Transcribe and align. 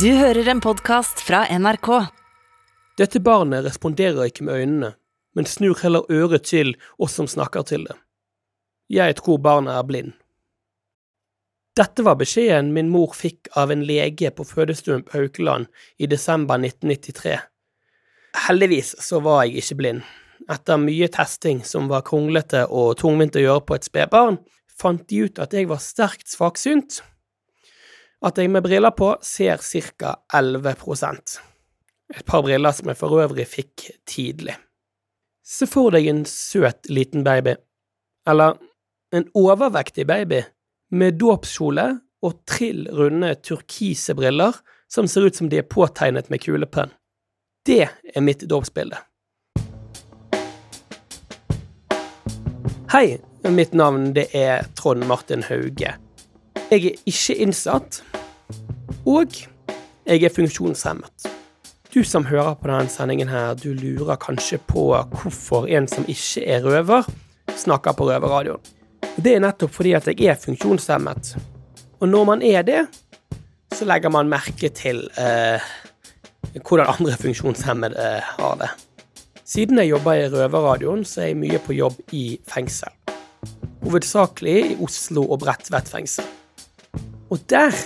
Du 0.00 0.08
hører 0.10 0.48
en 0.48 0.60
podkast 0.60 1.20
fra 1.22 1.44
NRK. 1.58 1.88
Dette 2.98 3.20
barnet 3.22 3.62
responderer 3.62 4.26
ikke 4.26 4.46
med 4.48 4.56
øynene, 4.58 4.88
men 5.38 5.46
snur 5.46 5.78
heller 5.84 6.08
øret 6.10 6.48
til 6.48 6.72
oss 6.98 7.14
som 7.14 7.28
snakker 7.30 7.62
til 7.68 7.84
det. 7.86 7.94
Jeg 8.90 9.14
tror 9.20 9.38
barnet 9.44 9.76
er 9.76 9.86
blind. 9.86 10.16
Dette 11.78 12.02
var 12.02 12.18
beskjeden 12.18 12.72
min 12.74 12.90
mor 12.90 13.14
fikk 13.14 13.52
av 13.60 13.70
en 13.70 13.86
lege 13.86 14.32
på 14.34 14.48
fødestuen 14.48 15.06
på 15.06 15.20
Haukeland 15.20 15.70
i 16.02 16.10
desember 16.10 16.58
1993. 16.58 17.38
Heldigvis 18.48 18.96
så 18.98 19.22
var 19.22 19.44
jeg 19.44 19.62
ikke 19.62 19.80
blind. 19.84 20.02
Etter 20.50 20.80
mye 20.80 21.12
testing 21.12 21.62
som 21.62 21.86
var 21.92 22.02
kronglete 22.08 22.66
og 22.66 22.96
tungvint 23.04 23.38
å 23.38 23.46
gjøre 23.46 23.66
på 23.68 23.78
et 23.78 23.86
spedbarn, 23.92 24.42
fant 24.74 25.06
de 25.06 25.26
ut 25.28 25.38
at 25.38 25.54
jeg 25.54 25.70
var 25.70 25.84
sterkt 25.84 26.26
svaksynt. 26.34 27.04
At 28.24 28.38
jeg 28.40 28.48
med 28.48 28.64
briller 28.64 28.94
på 28.96 29.10
ser 29.20 29.60
ca. 29.60 30.14
11% 30.32 31.40
Et 32.14 32.24
par 32.24 32.42
briller 32.42 32.72
som 32.72 32.88
jeg 32.88 32.96
for 32.96 33.20
øvrig 33.20 33.44
fikk 33.48 33.90
tidlig. 34.08 34.54
Se 35.44 35.68
for 35.68 35.92
deg 35.92 36.06
en 36.08 36.22
søt 36.24 36.88
liten 36.88 37.24
baby, 37.24 37.52
eller 38.26 38.56
en 39.12 39.26
overvektig 39.36 40.06
baby 40.08 40.40
med 40.90 41.18
dåpskjole 41.20 41.84
og 42.24 42.38
trill 42.48 42.86
runde 42.96 43.34
turkise 43.44 44.16
briller 44.16 44.56
som 44.88 45.08
ser 45.08 45.28
ut 45.28 45.36
som 45.36 45.50
de 45.52 45.60
er 45.60 45.68
påtegnet 45.68 46.30
med 46.32 46.40
kulepenn. 46.40 46.94
Det 47.66 47.90
er 47.90 48.24
mitt 48.24 48.46
dåpsbilde. 48.48 48.96
Hei, 52.94 53.18
mitt 53.50 53.76
navn 53.76 54.14
det 54.16 54.30
er 54.32 54.64
Trond 54.80 55.04
Martin 55.08 55.44
Hauge. 55.44 55.92
Jeg 56.70 56.80
er 56.80 57.00
ikke 57.04 57.34
innsatt, 57.44 58.00
og 59.04 59.36
jeg 60.04 60.24
er 60.24 60.32
funksjonshemmet. 60.32 61.28
Du 61.94 62.00
som 62.04 62.26
hører 62.26 62.56
på 62.58 62.66
denne 62.66 62.90
sendingen 62.90 63.28
her, 63.30 63.54
du 63.54 63.70
lurer 63.76 64.18
kanskje 64.20 64.58
på 64.58 64.88
hvorfor 65.12 65.68
en 65.70 65.86
som 65.88 66.06
ikke 66.08 66.42
er 66.42 66.64
røver, 66.64 67.06
snakker 67.54 67.94
på 67.94 68.08
røverradioen. 68.08 68.72
Det 69.14 69.36
er 69.36 69.44
nettopp 69.44 69.70
fordi 69.76 69.92
at 69.94 70.08
jeg 70.10 70.32
er 70.32 70.40
funksjonshemmet. 70.40 71.34
Og 72.00 72.08
når 72.10 72.24
man 72.32 72.42
er 72.42 72.64
det, 72.66 72.80
så 73.74 73.86
legger 73.86 74.10
man 74.10 74.30
merke 74.30 74.72
til 74.74 75.04
eh, 75.20 75.62
hvordan 76.58 76.90
andre 76.96 77.16
funksjonshemmede 77.20 78.00
eh, 78.00 78.34
har 78.40 78.58
det. 78.60 78.72
Siden 79.44 79.78
jeg 79.78 79.92
jobber 79.92 80.18
i 80.18 80.28
Røverradioen, 80.32 81.04
så 81.04 81.20
er 81.20 81.32
jeg 81.32 81.40
mye 81.42 81.60
på 81.60 81.76
jobb 81.76 81.98
i 82.16 82.38
fengsel. 82.48 82.90
Hovedsakelig 83.84 84.56
i 84.72 84.76
Oslo 84.82 85.26
og 85.28 85.42
Bredtvet 85.44 85.90
fengsel. 85.92 86.24
Og 87.30 87.42
der 87.50 87.76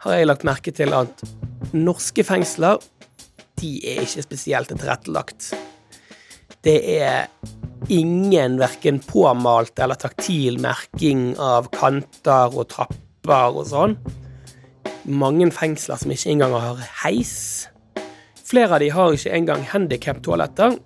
har 0.00 0.16
jeg 0.16 0.28
lagt 0.28 0.46
merke 0.48 0.72
til 0.72 0.94
at 0.96 1.22
norske 1.76 2.24
fengsler, 2.24 2.80
de 3.60 3.74
er 3.84 4.04
ikke 4.06 4.24
spesielt 4.24 4.72
tilrettelagt. 4.72 5.50
Det 6.64 6.78
er 7.00 7.28
ingen 7.92 8.58
verken 8.60 9.00
påmalt 9.04 9.80
eller 9.80 10.00
taktil 10.00 10.60
merking 10.60 11.34
av 11.40 11.68
kanter 11.74 12.56
og 12.56 12.68
trapper 12.72 13.60
og 13.60 13.68
sånn. 13.68 13.96
Mange 15.04 15.48
fengsler 15.52 16.00
som 16.00 16.12
ikke 16.12 16.32
engang 16.32 16.56
har 16.56 16.80
heis. 17.04 17.34
Flere 18.44 18.76
av 18.76 18.84
de 18.84 18.90
har 18.92 19.16
ikke 19.16 19.36
engang 19.36 19.64
handikap-toaletter. 19.68 20.78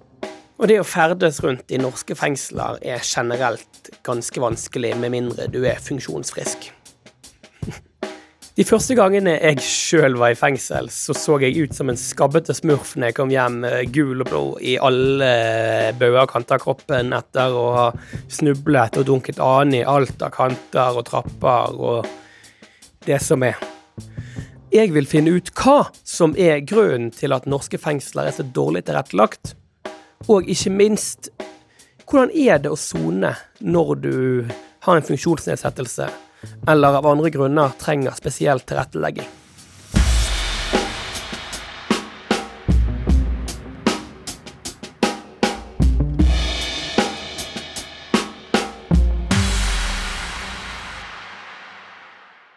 Og 0.54 0.70
det 0.70 0.78
å 0.78 0.86
ferdes 0.86 1.40
rundt 1.42 1.70
i 1.74 1.80
norske 1.82 2.14
fengsler 2.18 2.78
er 2.82 3.02
generelt 3.02 3.90
ganske 4.06 4.42
vanskelig, 4.42 4.94
med 4.98 5.14
mindre 5.14 5.48
du 5.50 5.64
er 5.66 5.82
funksjonsfrisk. 5.82 6.70
De 8.54 8.62
første 8.62 8.94
gangene 8.94 9.32
jeg 9.34 9.62
sjøl 9.66 10.14
var 10.14 10.30
i 10.30 10.36
fengsel, 10.38 10.86
så 10.86 11.10
så 11.18 11.40
jeg 11.42 11.58
ut 11.58 11.72
som 11.74 11.88
en 11.90 11.98
skabbete 11.98 12.54
smurf 12.54 12.92
når 12.94 13.10
jeg 13.10 13.16
kom 13.16 13.32
hjem 13.32 13.56
gul 13.90 14.22
og 14.22 14.28
blå 14.28 14.42
i 14.62 14.76
alle 14.78 15.30
bauger 15.98 16.20
og 16.20 16.30
kanter 16.30 16.54
av 16.54 16.62
kroppen 16.62 17.10
etter 17.16 17.56
å 17.58 17.64
ha 17.74 17.86
snublet 18.30 19.00
og 19.00 19.08
dunket 19.08 19.40
annen 19.42 19.80
i 19.80 19.82
alt 19.82 20.22
av 20.22 20.30
kanter 20.36 21.00
og 21.00 21.02
trapper 21.08 21.74
og 21.74 22.06
det 23.08 23.18
som 23.26 23.42
er. 23.42 23.58
Jeg 24.70 24.92
vil 24.94 25.10
finne 25.10 25.34
ut 25.34 25.50
hva 25.58 25.88
som 26.06 26.36
er 26.38 26.62
grunnen 26.62 27.10
til 27.14 27.34
at 27.34 27.48
norske 27.50 27.80
fengsler 27.82 28.30
er 28.30 28.36
så 28.38 28.46
dårlig 28.46 28.84
tilrettelagt, 28.86 29.56
og 30.30 30.46
ikke 30.46 30.70
minst 30.70 31.32
hvordan 32.06 32.30
er 32.30 32.62
det 32.62 32.70
å 32.70 32.78
sone 32.78 33.34
når 33.58 33.92
du 33.98 34.14
har 34.86 34.94
en 34.94 35.08
funksjonsnedsettelse 35.10 36.06
eller 36.66 37.00
av 37.00 37.06
andre 37.06 37.30
grunner 37.30 37.72
trenger 37.80 38.16
spesiell 38.16 38.60
tilrettelegging. 38.60 39.26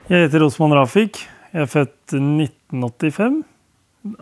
Jeg 0.08 0.24
heter 0.24 0.46
Osman 0.46 0.72
Rafik. 0.72 1.18
Jeg 1.52 1.66
er 1.66 1.68
født 1.68 2.14
1985. 2.16 3.42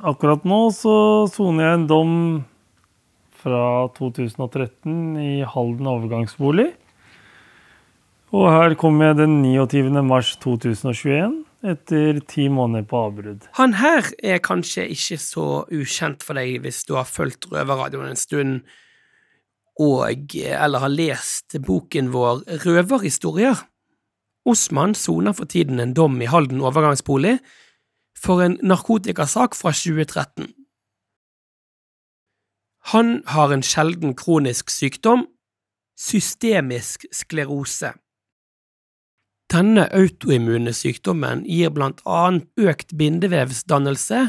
Akkurat 0.02 0.48
nå 0.50 0.58
så 0.74 0.96
soner 1.30 1.68
jeg 1.68 1.78
en 1.78 1.86
dom 1.92 2.16
fra 3.38 3.62
2013 3.94 4.96
i 5.22 5.34
Halden 5.46 5.92
overgangsbolig. 5.92 6.72
Og 8.36 8.50
her 8.52 8.74
kom 8.76 8.98
jeg 9.00 9.16
den 9.16 9.38
29. 9.46 10.02
mars 10.04 10.34
2021, 10.44 11.36
etter 11.72 12.18
ti 12.28 12.50
måneder 12.52 12.84
på 12.90 13.04
avbrudd. 13.08 13.46
Han 13.56 13.78
her 13.80 14.10
er 14.20 14.42
kanskje 14.44 14.90
ikke 14.92 15.18
så 15.22 15.46
ukjent 15.72 16.26
for 16.26 16.36
deg 16.36 16.58
hvis 16.66 16.82
du 16.90 16.98
har 16.98 17.08
fulgt 17.08 17.48
Røverradioen 17.54 18.12
en 18.12 18.20
stund, 18.20 18.60
og 19.80 20.36
eller 20.36 20.84
har 20.84 20.92
lest 20.92 21.56
boken 21.64 22.12
vår 22.12 22.44
Røverhistorier. 22.66 23.64
Osman 24.46 24.96
soner 24.96 25.36
for 25.36 25.48
tiden 25.50 25.80
en 25.80 25.96
dom 25.96 26.20
i 26.22 26.30
Halden 26.30 26.62
overgangsbolig 26.62 27.38
for 28.20 28.44
en 28.44 28.60
narkotikasak 28.64 29.56
fra 29.56 29.72
2013. 29.72 30.52
Han 32.92 33.22
har 33.32 33.52
en 33.52 33.64
sjelden 33.64 34.14
kronisk 34.16 34.70
sykdom, 34.70 35.26
systemisk 35.98 37.08
sklerose. 37.16 37.96
Denne 39.56 39.86
autoimmune 39.96 40.74
sykdommen 40.76 41.46
gir 41.48 41.70
blant 41.72 42.02
annet 42.04 42.48
økt 42.60 42.90
bindevevsdannelse 43.00 44.26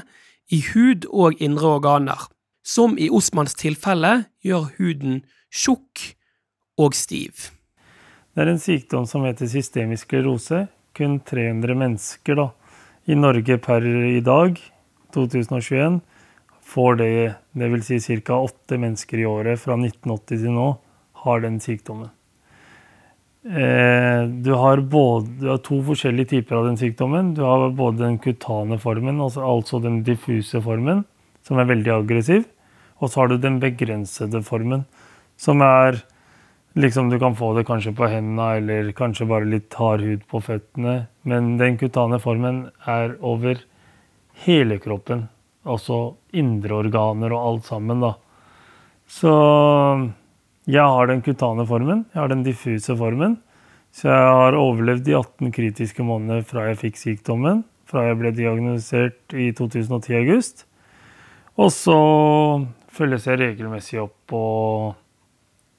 i 0.55 0.61
hud 0.69 1.09
og 1.11 1.41
indre 1.43 1.73
organer, 1.81 2.21
som 2.63 2.95
i 2.95 3.09
Osmans 3.11 3.57
tilfelle 3.59 4.13
gjør 4.47 4.69
huden 4.77 5.25
tjukk 5.51 6.05
og 6.79 6.95
stiv. 6.95 7.49
Det 8.37 8.45
er 8.45 8.53
en 8.53 8.63
sykdom 8.63 9.09
som 9.11 9.27
heter 9.27 9.51
systemisk 9.51 10.07
sklerose. 10.07 10.67
Kun 10.95 11.19
300 11.27 11.75
mennesker 11.75 12.39
da, 12.39 12.47
i 13.11 13.19
Norge 13.19 13.59
per 13.59 13.83
i 13.83 14.23
dag, 14.23 14.61
2021, 15.17 15.99
får 16.63 17.01
det. 17.03 17.11
Vil 17.57 17.83
si 17.83 17.99
ca. 17.99 18.39
åtte 18.39 18.79
mennesker 18.79 19.25
i 19.25 19.27
året 19.27 19.59
fra 19.59 19.75
1980 19.75 20.45
til 20.45 20.55
nå 20.55 20.69
har 21.25 21.43
den 21.43 21.59
sykdommen. 21.61 22.15
Eh, 23.47 24.29
du 24.29 24.53
har, 24.53 24.81
både, 24.81 25.31
du 25.39 25.49
har, 25.49 25.59
to 25.63 25.79
forskjellige 25.87 26.33
typer 26.33 26.57
av 26.59 26.65
den 26.67 26.79
sykdommen. 26.81 27.31
Du 27.37 27.45
har 27.47 27.69
både 27.79 28.03
den 28.03 28.19
kutane 28.19 28.79
formen, 28.83 29.21
altså, 29.23 29.45
altså 29.47 29.79
den 29.85 30.01
diffuse 30.07 30.59
formen, 30.65 31.05
som 31.47 31.61
er 31.63 31.71
veldig 31.71 31.93
aggressiv. 32.01 32.43
Og 32.99 33.13
så 33.13 33.23
har 33.23 33.31
du 33.31 33.37
den 33.39 33.61
begrensede 33.63 34.43
formen, 34.43 34.87
som 35.39 35.63
er 35.63 36.03
liksom 36.77 37.09
Du 37.09 37.19
kan 37.19 37.33
få 37.33 37.55
det 37.57 37.65
kanskje 37.65 37.95
på 37.97 38.05
hendene 38.05 38.59
eller 38.59 38.91
kanskje 38.93 39.25
bare 39.25 39.49
litt 39.49 39.73
hard 39.81 40.03
hud 40.05 40.27
på 40.29 40.43
føttene. 40.45 41.07
Men 41.25 41.55
den 41.57 41.79
kutane 41.81 42.19
formen 42.21 42.67
er 42.85 43.15
over 43.25 43.63
hele 44.45 44.77
kroppen. 44.79 45.29
Altså 45.65 46.19
indre 46.37 46.83
organer 46.83 47.33
og 47.33 47.47
alt 47.47 47.71
sammen, 47.71 48.05
da. 48.05 48.13
Så 49.09 49.33
jeg 50.67 50.83
har 50.83 51.07
den 51.11 51.23
kutane 51.23 51.67
formen, 51.67 52.05
jeg 52.13 52.21
har 52.21 52.31
den 52.33 52.43
diffuse 52.47 52.97
formen. 52.99 53.39
Så 53.95 54.11
jeg 54.11 54.33
har 54.37 54.59
overlevd 54.59 55.07
de 55.07 55.15
18 55.17 55.53
kritiske 55.55 56.05
månedene 56.05 56.45
fra 56.45 56.67
jeg 56.69 56.81
fikk 56.83 56.99
sykdommen. 57.01 57.63
Fra 57.89 58.03
jeg 58.09 58.19
ble 58.19 58.33
diagnosert 58.35 59.33
i 59.33 59.53
2010 59.57 60.19
august. 60.19 60.67
Og 61.57 61.71
så 61.73 61.97
følges 62.93 63.29
jeg 63.31 63.41
regelmessig 63.41 64.03
opp 64.03 64.17
på 64.29 64.43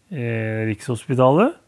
eh, 0.10 0.64
Rikshospitalet. 0.72 1.60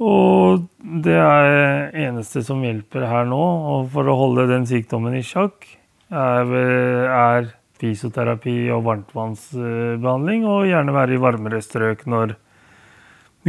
Og 0.00 0.68
det 1.04 1.16
er 1.18 1.90
eneste 2.06 2.44
som 2.44 2.62
hjelper 2.64 3.08
her 3.10 3.26
nå, 3.28 3.40
og 3.40 3.90
for 3.92 4.08
å 4.08 4.16
holde 4.16 4.46
den 4.48 4.68
sykdommen 4.68 5.16
i 5.18 5.24
sjakk, 5.26 5.66
er, 6.08 6.54
er 6.56 7.50
fysioterapi 7.80 8.56
og 8.74 8.84
varmtvannsbehandling, 8.86 10.46
og 10.48 10.68
gjerne 10.68 10.94
være 10.94 11.16
i 11.16 11.22
varmere 11.22 11.62
strøk 11.64 12.04
når 12.10 12.36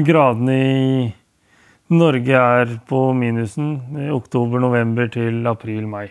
gradene 0.07 0.55
i 0.55 1.09
Norge 1.91 2.39
er 2.39 2.77
på 2.87 3.01
minusen 3.17 3.73
i 3.99 4.07
oktober-november 4.15 5.09
til 5.11 5.43
april-mai. 5.51 6.07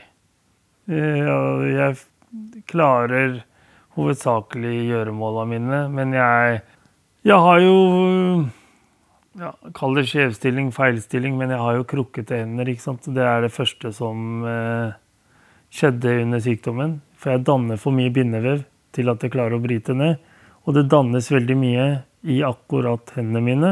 Eh, 0.91 1.31
Jeg 1.73 2.65
klarer 2.69 3.41
hovedsakelig 3.97 4.91
gjøremåla 4.91 5.47
mine, 5.49 5.89
men 5.89 6.13
jeg, 6.13 6.61
jeg 7.25 7.39
har 7.47 7.61
jo 7.65 7.77
ja, 9.41 9.53
Kall 9.77 9.95
det 9.97 10.09
skjevstilling, 10.11 10.73
feilstilling, 10.75 11.37
men 11.39 11.55
jeg 11.55 11.63
har 11.63 11.79
jo 11.79 11.87
krukkete 11.89 12.43
hender. 12.43 12.69
ikke 12.69 12.83
sant? 12.83 13.07
Det 13.07 13.25
er 13.25 13.45
det 13.47 13.53
første 13.55 13.93
som 13.95 14.45
eh, 14.45 14.93
skjedde 15.73 16.17
under 16.25 16.43
sykdommen. 16.45 16.99
For 17.21 17.35
jeg 17.35 17.45
danner 17.45 17.81
for 17.81 17.93
mye 17.93 18.13
bindevev 18.15 18.65
til 18.97 19.13
at 19.13 19.23
jeg 19.23 19.35
klarer 19.35 19.59
å 19.59 19.63
bryte 19.63 19.95
ned. 19.97 20.17
Og 20.65 20.77
det 20.77 20.89
dannes 20.93 21.29
veldig 21.33 21.57
mye 21.59 21.87
i 22.29 22.41
akkurat 22.45 23.13
hendene 23.17 23.45
mine, 23.45 23.71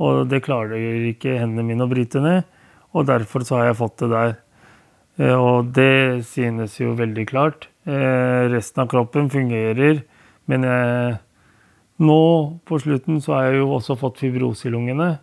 og 0.00 0.26
det 0.30 0.40
klarer 0.46 1.04
ikke 1.10 1.36
hendene 1.36 1.66
mine 1.66 1.84
å 1.84 1.90
bryte 1.90 2.22
ned. 2.24 2.46
Og 2.96 3.06
derfor 3.08 3.44
så 3.46 3.58
har 3.58 3.70
jeg 3.70 3.80
fått 3.80 4.02
det 4.02 4.08
der. 4.12 4.32
Eh, 5.20 5.36
og 5.36 5.72
det 5.76 6.24
synes 6.28 6.78
jo 6.80 6.96
veldig 6.98 7.26
klart. 7.28 7.68
Eh, 7.84 8.48
resten 8.52 8.84
av 8.84 8.88
kroppen 8.92 9.28
fungerer, 9.32 10.02
men 10.50 10.66
jeg 10.66 11.20
nå 12.02 12.22
på 12.66 12.80
slutten 12.82 13.20
så 13.22 13.36
har 13.36 13.50
jeg 13.50 13.60
jo 13.60 13.76
også 13.76 13.96
fått 14.00 14.22
fibrose 14.24 14.66
i 14.68 14.72
lungene. 14.74 15.14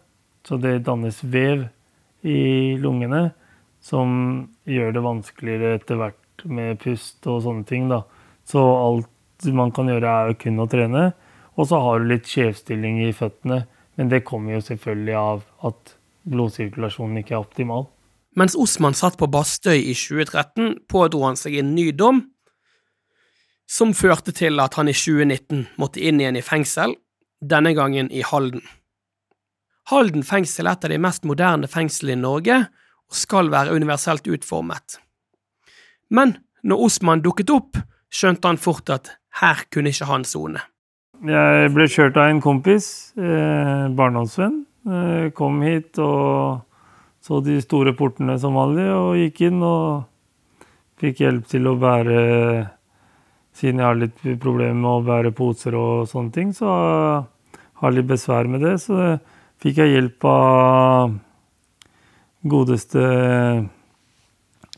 Så 0.47 0.57
det 0.61 0.79
dannes 0.87 1.19
vev 1.23 1.67
i 2.23 2.77
lungene 2.79 3.29
som 3.83 4.09
gjør 4.69 4.95
det 4.95 5.03
vanskeligere 5.03 5.75
etter 5.79 5.99
hvert 5.99 6.18
med 6.45 6.79
pust 6.83 7.25
og 7.27 7.43
sånne 7.45 7.65
ting. 7.67 7.89
da. 7.89 8.03
Så 8.47 8.61
alt 8.61 9.49
man 9.55 9.71
kan 9.71 9.87
gjøre, 9.87 10.07
er 10.07 10.31
jo 10.31 10.39
kun 10.43 10.63
å 10.63 10.69
trene. 10.69 11.11
Og 11.59 11.67
så 11.67 11.79
har 11.83 11.99
du 11.99 12.09
litt 12.09 12.27
skjevstilling 12.29 13.03
i 13.07 13.13
føttene. 13.15 13.65
Men 13.99 14.11
det 14.11 14.23
kommer 14.27 14.55
jo 14.55 14.63
selvfølgelig 14.63 15.15
av 15.19 15.43
at 15.67 15.95
blodsirkulasjonen 16.29 17.19
ikke 17.19 17.35
er 17.35 17.43
optimal. 17.43 17.87
Mens 18.39 18.55
Osman 18.55 18.95
satt 18.95 19.17
på 19.19 19.27
Bastøy 19.27 19.79
i 19.81 19.95
2013, 19.97 20.85
pådro 20.87 21.25
han 21.25 21.39
seg 21.39 21.57
en 21.59 21.73
ny 21.75 21.89
dom 21.91 22.21
som 23.69 23.93
førte 23.93 24.33
til 24.33 24.57
at 24.63 24.77
han 24.79 24.89
i 24.89 24.95
2019 24.97 25.67
måtte 25.81 26.01
inn 26.01 26.21
igjen 26.21 26.39
i 26.39 26.45
fengsel, 26.45 26.95
denne 27.39 27.75
gangen 27.77 28.09
i 28.11 28.23
Halden. 28.25 28.63
Halden 29.89 30.25
fengsel 30.25 30.67
er 30.67 30.77
et 30.77 30.87
av 30.87 30.93
de 30.93 31.01
mest 31.01 31.25
moderne 31.25 31.69
fengslene 31.69 32.17
i 32.17 32.21
Norge, 32.21 32.57
og 33.09 33.17
skal 33.17 33.49
være 33.53 33.73
universelt 33.73 34.27
utformet. 34.29 34.99
Men 36.09 36.37
når 36.65 36.85
Osman 36.87 37.23
dukket 37.23 37.51
opp, 37.53 37.77
skjønte 38.09 38.49
han 38.49 38.59
fort 38.61 38.89
at 38.93 39.13
her 39.39 39.65
kunne 39.71 39.93
ikke 39.93 40.09
han 40.09 40.25
sone. 40.25 40.61
Jeg 41.19 41.71
ble 41.75 41.85
kjørt 41.91 42.17
av 42.17 42.31
en 42.31 42.41
kompis, 42.41 43.13
eh, 43.17 43.87
barndomsvenn. 43.93 44.65
Eh, 44.89 45.29
kom 45.35 45.61
hit 45.61 45.99
og 45.99 46.61
så 47.21 47.41
de 47.43 47.59
store 47.61 47.93
portene 47.93 48.39
som 48.39 48.55
vanlig, 48.55 48.87
og 48.89 49.17
gikk 49.19 49.41
inn 49.49 49.61
og 49.61 50.05
fikk 50.99 51.19
hjelp 51.25 51.47
til 51.51 51.67
å 51.67 51.75
bære 51.79 52.21
siden 53.59 53.81
jeg 53.81 53.85
har 53.85 53.99
litt 53.99 54.21
problemer 54.39 54.77
med 54.77 54.89
å 54.89 55.03
bære 55.03 55.33
poser 55.35 55.75
og 55.75 56.07
sånne 56.07 56.31
ting, 56.31 56.53
så 56.55 56.69
har 56.69 57.91
jeg 57.91 57.99
litt 57.99 58.11
besvær 58.11 58.47
med 58.47 58.63
det. 58.63 58.77
Så 58.79 59.19
fikk 59.59 59.81
jeg 59.83 59.95
hjelp 59.97 60.25
av 60.31 61.17
godeste 62.47 63.03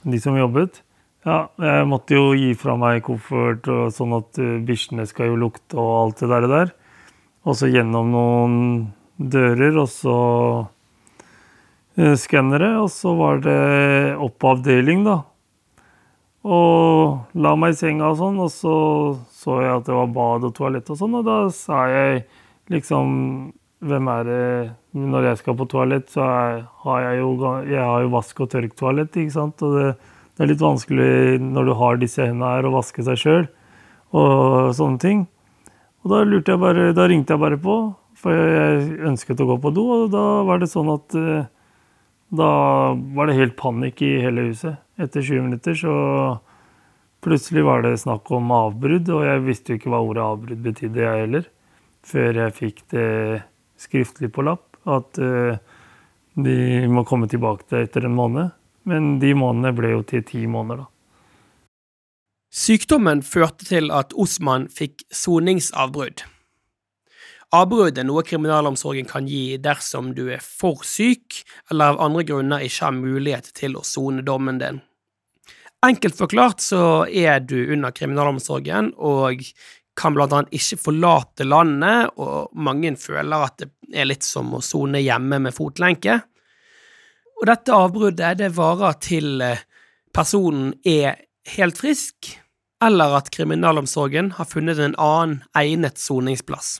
de 0.01 0.19
som 0.21 0.37
jobbet. 0.37 0.81
Ja, 1.21 1.51
jeg 1.61 1.85
måtte 1.85 2.15
jo 2.17 2.31
gi 2.33 2.53
fra 2.57 2.73
meg 2.81 3.03
koffert, 3.05 3.67
og 3.69 3.91
sånn 3.93 4.15
at 4.17 4.39
uh, 4.41 4.57
bikkjene 4.65 5.05
skal 5.05 5.29
jo 5.29 5.41
lukte 5.43 5.77
og 5.77 5.91
alt 5.99 6.23
det 6.25 6.49
der. 6.49 6.71
Og 7.45 7.57
så 7.57 7.69
gjennom 7.69 8.09
noen 8.09 8.55
dører, 9.21 9.77
og 9.83 9.89
så 9.93 10.15
uh, 10.65 12.15
skannere. 12.17 12.71
Og 12.81 12.89
så 12.89 13.13
var 13.19 13.43
det 13.45 13.59
opp 14.17 14.39
på 14.41 14.55
avdeling, 14.55 15.03
da. 15.05 15.19
Og 16.41 17.37
la 17.37 17.53
meg 17.53 17.75
i 17.75 17.77
senga 17.77 18.09
og 18.09 18.17
sånn, 18.17 18.41
og 18.41 18.49
så 18.49 18.75
så 19.41 19.59
jeg 19.61 19.75
at 19.75 19.85
det 19.85 19.93
var 19.93 20.09
bad 20.13 20.47
og 20.49 20.55
toalett 20.57 20.89
og 20.89 20.97
sånn, 20.97 21.19
og 21.19 21.25
da 21.25 21.41
sa 21.53 21.85
jeg 21.89 22.23
liksom 22.73 23.09
Hvem 23.81 24.09
er 24.13 24.25
det 24.27 24.41
Når 24.93 25.25
jeg 25.25 25.37
skal 25.39 25.55
på 25.57 25.65
toalett, 25.65 26.11
så 26.13 26.21
er, 26.21 26.59
har 26.83 26.99
jeg 27.01 27.21
jo 27.23 27.29
Jeg 27.65 27.81
har 27.81 28.03
jo 28.03 28.11
vask- 28.13 28.41
og 28.45 28.51
tørktoalett, 28.53 29.17
ikke 29.17 29.33
sant, 29.33 29.63
og 29.65 29.77
det, 29.77 29.87
det, 30.41 30.47
er 30.47 30.49
litt 30.55 30.63
vanskelig 30.63 31.39
når 31.45 31.67
du 31.67 31.73
har 31.77 31.99
disse 32.01 32.25
hendene 32.25 32.49
her, 32.55 32.65
å 32.65 32.73
vaske 32.73 33.03
seg 33.05 33.19
sjøl 33.21 33.43
og 34.17 34.71
sånne 34.73 34.97
ting. 34.97 35.19
Og 36.01 36.09
da 36.09 36.23
lurte 36.25 36.55
jeg 36.55 36.61
bare 36.63 36.87
Da 36.97 37.05
ringte 37.05 37.35
jeg 37.35 37.41
bare 37.43 37.59
på, 37.61 37.75
for 38.17 38.33
jeg 38.33 38.87
ønsket 39.05 39.43
å 39.43 39.47
gå 39.51 39.57
på 39.61 39.71
do, 39.75 39.83
og 39.99 40.07
da 40.13 40.23
var 40.47 40.61
det 40.61 40.71
sånn 40.71 40.89
at 40.89 41.17
eh, 41.17 41.45
da 42.33 42.49
var 43.13 43.29
det 43.29 43.37
helt 43.37 43.53
panikk 43.59 44.01
i 44.01 44.15
hele 44.23 44.47
huset. 44.49 44.81
Etter 44.97 45.21
20 45.21 45.45
minutter 45.45 45.77
så 45.77 45.93
plutselig 47.21 47.65
var 47.67 47.85
det 47.85 47.99
snakk 48.01 48.31
om 48.33 48.49
avbrudd, 48.55 49.11
og 49.13 49.25
jeg 49.27 49.43
visste 49.45 49.73
jo 49.73 49.81
ikke 49.81 49.93
hva 49.93 50.01
ordet 50.01 50.25
avbrudd 50.25 50.63
betydde, 50.65 51.03
jeg 51.05 51.25
heller. 51.25 51.45
Før 52.07 52.41
jeg 52.41 52.57
fikk 52.57 52.81
det 52.95 53.09
skriftlig 53.77 54.31
på 54.33 54.45
lapp, 54.47 54.65
at 54.89 55.21
uh, 55.21 55.59
de 56.33 56.87
må 56.89 57.05
komme 57.05 57.29
tilbake 57.29 57.67
til 57.69 57.85
etter 57.85 58.09
en 58.09 58.17
måned. 58.17 58.55
Men 58.89 59.19
de 59.21 59.33
månedene 59.37 59.75
ble 59.77 59.93
jo 59.93 60.01
til 60.09 60.25
ti 60.25 60.45
måneder, 60.49 60.83
da. 60.83 60.87
Sykdommen 62.51 63.21
førte 63.23 63.63
til 63.63 63.93
at 63.95 64.11
Osman 64.19 64.65
fikk 64.67 65.05
soningsavbrudd. 65.15 66.25
Avbrudd 67.55 67.99
er 67.99 68.07
noe 68.07 68.23
kriminalomsorgen 68.27 69.07
kan 69.07 69.27
gi 69.27 69.57
dersom 69.59 70.13
du 70.15 70.25
er 70.31 70.43
for 70.43 70.83
syk 70.87 71.41
eller 71.71 71.93
av 71.93 72.01
andre 72.03 72.25
grunner 72.27 72.63
ikke 72.63 72.85
har 72.85 72.95
mulighet 72.95 73.49
til 73.55 73.75
å 73.79 73.83
sone 73.87 74.23
dommen 74.27 74.59
din. 74.59 74.81
Enkelt 75.83 76.15
forklart 76.15 76.63
så 76.63 76.81
er 77.07 77.39
du 77.43 77.57
under 77.73 77.95
kriminalomsorgen 77.95 78.91
og 78.99 79.43
kan 79.99 80.15
blant 80.15 80.35
annet 80.35 80.55
ikke 80.55 80.79
forlate 80.79 81.47
landet, 81.47 82.11
og 82.15 82.51
mange 82.55 82.93
føler 82.99 83.47
at 83.47 83.57
det 83.59 83.71
er 83.91 84.07
litt 84.07 84.23
som 84.23 84.53
å 84.55 84.61
sone 84.63 85.01
hjemme 85.03 85.41
med 85.43 85.55
fotlenke. 85.55 86.21
Og 87.41 87.49
dette 87.49 87.73
avbruddet 87.73 88.37
det 88.37 88.51
varer 88.53 88.99
til 89.01 89.41
eh, 89.41 89.63
personen 90.13 90.75
er 90.85 91.23
helt 91.55 91.79
frisk, 91.81 92.35
eller 92.81 93.17
at 93.17 93.31
kriminalomsorgen 93.33 94.35
har 94.37 94.49
funnet 94.49 94.77
en 94.77 94.93
annen 95.01 95.41
egnet 95.57 95.97
soningsplass. 95.97 96.79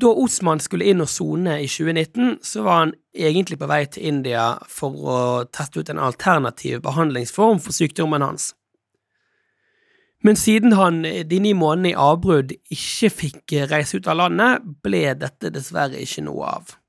Da 0.00 0.10
Osman 0.16 0.62
skulle 0.62 0.88
inn 0.88 1.02
og 1.04 1.10
sone 1.12 1.58
i 1.60 1.68
2019, 1.68 2.40
så 2.42 2.64
var 2.66 2.78
han 2.78 2.94
egentlig 3.14 3.58
på 3.60 3.68
vei 3.70 3.84
til 3.86 4.08
India 4.10 4.46
for 4.70 4.96
å 4.98 5.20
teste 5.52 5.82
ut 5.82 5.92
en 5.92 6.02
alternativ 6.02 6.80
behandlingsform 6.82 7.60
for 7.62 7.76
sykdommen 7.76 8.24
hans. 8.24 8.54
Men 10.24 10.36
siden 10.36 10.74
han 10.76 11.02
de 11.04 11.38
ni 11.40 11.54
månedene 11.56 11.94
i 11.94 11.98
avbrudd 11.98 12.52
ikke 12.72 13.14
fikk 13.14 13.56
reise 13.70 14.00
ut 14.00 14.10
av 14.10 14.18
landet, 14.24 14.66
ble 14.82 15.06
dette 15.20 15.52
dessverre 15.54 16.00
ikke 16.02 16.26
noe 16.26 16.50
av. 16.58 16.79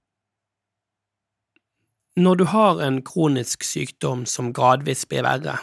Når 2.20 2.36
du 2.36 2.44
har 2.52 2.82
en 2.84 2.98
kronisk 3.08 3.62
sykdom 3.64 4.26
som 4.28 4.50
gradvis 4.52 5.06
blir 5.08 5.24
verre, 5.24 5.54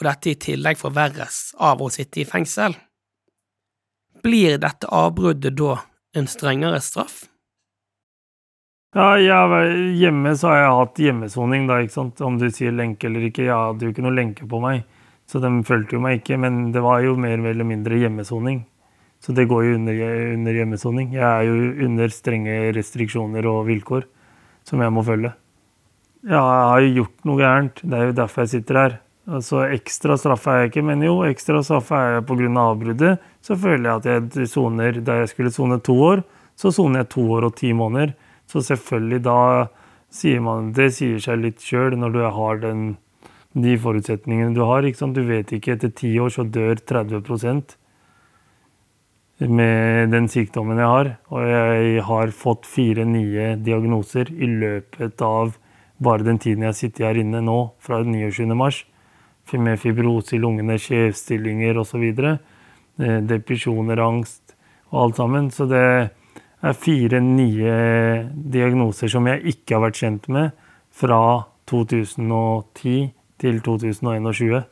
og 0.00 0.06
dette 0.08 0.32
i 0.32 0.38
tillegg 0.48 0.80
forverres 0.80 1.52
av 1.62 1.78
å 1.78 1.86
sitte 1.94 2.24
i 2.24 2.26
fengsel, 2.26 2.72
blir 4.22 4.56
dette 4.58 4.88
avbruddet 4.90 5.54
da 5.60 5.76
en 6.18 6.26
strengere 6.26 6.80
straff? 6.82 7.20
Ja, 8.98 9.14
jeg, 9.14 9.76
hjemme 10.00 10.32
så 10.34 10.50
har 10.50 10.58
jeg 10.58 10.72
hatt 10.80 10.98
hjemmesoning, 11.04 11.68
da, 11.70 11.76
ikke 11.80 11.94
sant. 11.94 12.18
Om 12.20 12.40
du 12.40 12.48
sier 12.50 12.74
lenke 12.74 13.06
eller 13.06 13.28
ikke. 13.28 13.46
Jeg 13.46 13.54
hadde 13.54 13.86
jo 13.86 13.92
ikke 13.94 14.04
noe 14.04 14.16
lenke 14.16 14.48
på 14.50 14.58
meg, 14.64 14.82
så 15.30 15.38
de 15.40 15.52
fulgte 15.68 15.96
jo 15.96 16.02
meg 16.02 16.18
ikke. 16.18 16.40
Men 16.42 16.72
det 16.74 16.82
var 16.82 16.98
jo 17.06 17.14
mer 17.14 17.38
eller 17.38 17.68
mindre 17.68 18.00
hjemmesoning. 18.02 18.64
Så 19.22 19.32
det 19.38 19.46
går 19.46 19.68
jo 19.68 19.78
under, 19.78 20.02
under 20.34 20.58
hjemmesoning. 20.58 21.14
Jeg 21.14 21.22
er 21.22 21.46
jo 21.46 21.86
under 21.86 22.10
strenge 22.10 22.58
restriksjoner 22.74 23.46
og 23.48 23.62
vilkår 23.70 24.10
som 24.68 24.82
jeg 24.82 24.94
må 24.94 25.04
følge. 25.06 25.32
Ja, 26.22 26.38
jeg 26.38 26.66
har 26.70 26.82
jo 26.82 26.92
gjort 27.00 27.24
noe 27.26 27.40
gærent. 27.40 27.82
Det 27.82 27.98
er 27.98 28.10
jo 28.10 28.18
derfor 28.20 28.44
jeg 28.44 28.52
sitter 28.52 28.78
her. 28.78 29.00
Altså 29.32 29.62
Ekstra 29.70 30.16
straff 30.18 30.46
er 30.50 30.62
jeg 30.62 30.70
ikke, 30.72 30.84
men 30.86 31.02
jo, 31.02 31.20
ekstra 31.26 31.62
straff 31.62 31.92
er 31.94 32.16
jeg 32.16 32.26
pga. 32.26 32.48
avbruddet. 32.62 33.18
Så 33.42 33.56
føler 33.58 33.90
jeg 33.90 34.22
at 34.22 34.36
jeg 34.36 34.48
soner 34.48 35.00
Der 35.00 35.22
jeg 35.22 35.28
skulle 35.28 35.50
sone 35.50 35.80
to 35.80 35.94
år, 35.94 36.22
så 36.56 36.70
soner 36.70 37.02
jeg 37.02 37.08
to 37.08 37.30
år 37.32 37.44
og 37.44 37.56
ti 37.56 37.72
måneder. 37.72 38.14
Så 38.46 38.62
selvfølgelig 38.62 39.22
da 39.24 39.68
sier 40.10 40.40
man 40.40 40.72
Det 40.72 40.92
sier 40.92 41.18
seg 41.18 41.40
litt 41.40 41.60
sjøl 41.60 41.96
når 41.96 42.10
du 42.12 42.20
har 42.22 42.56
den, 42.58 42.96
de 43.54 43.76
forutsetningene 43.78 44.54
du 44.54 44.62
har. 44.62 44.82
Du 44.82 45.22
vet 45.22 45.52
ikke, 45.52 45.72
etter 45.72 45.90
ti 45.90 46.18
år 46.18 46.30
så 46.30 46.44
dør 46.44 46.76
30 46.76 47.22
med 49.38 50.12
den 50.12 50.28
sykdommen 50.30 50.78
jeg 50.78 50.90
har. 50.90 51.10
Og 51.32 51.48
jeg 51.48 52.04
har 52.06 52.32
fått 52.36 52.66
fire 52.68 53.04
nye 53.08 53.56
diagnoser 53.56 54.30
i 54.32 54.46
løpet 54.46 55.22
av 55.22 55.56
bare 56.02 56.26
den 56.26 56.38
tiden 56.42 56.66
jeg 56.66 56.78
sitter 56.78 57.10
her 57.10 57.20
inne 57.22 57.42
nå, 57.44 57.58
fra 57.78 58.02
29. 58.02 58.48
mars 58.58 58.82
med 59.52 59.80
fibrose 59.80 60.36
i 60.36 60.40
lungene, 60.40 60.78
skjevstillinger 60.80 61.78
osv. 61.78 62.04
Eh, 62.22 63.18
depresjoner, 63.26 64.00
angst 64.00 64.54
og 64.92 65.00
alt 65.02 65.16
sammen. 65.20 65.50
Så 65.50 65.66
det 65.68 65.82
er 66.62 66.78
fire 66.78 67.20
nye 67.20 67.74
diagnoser 68.32 69.10
som 69.12 69.26
jeg 69.26 69.42
ikke 69.54 69.76
har 69.76 69.86
vært 69.88 70.00
kjent 70.00 70.28
med 70.32 70.52
fra 70.92 71.48
2010 71.70 73.12
til 73.42 73.60
2021. 73.64 74.62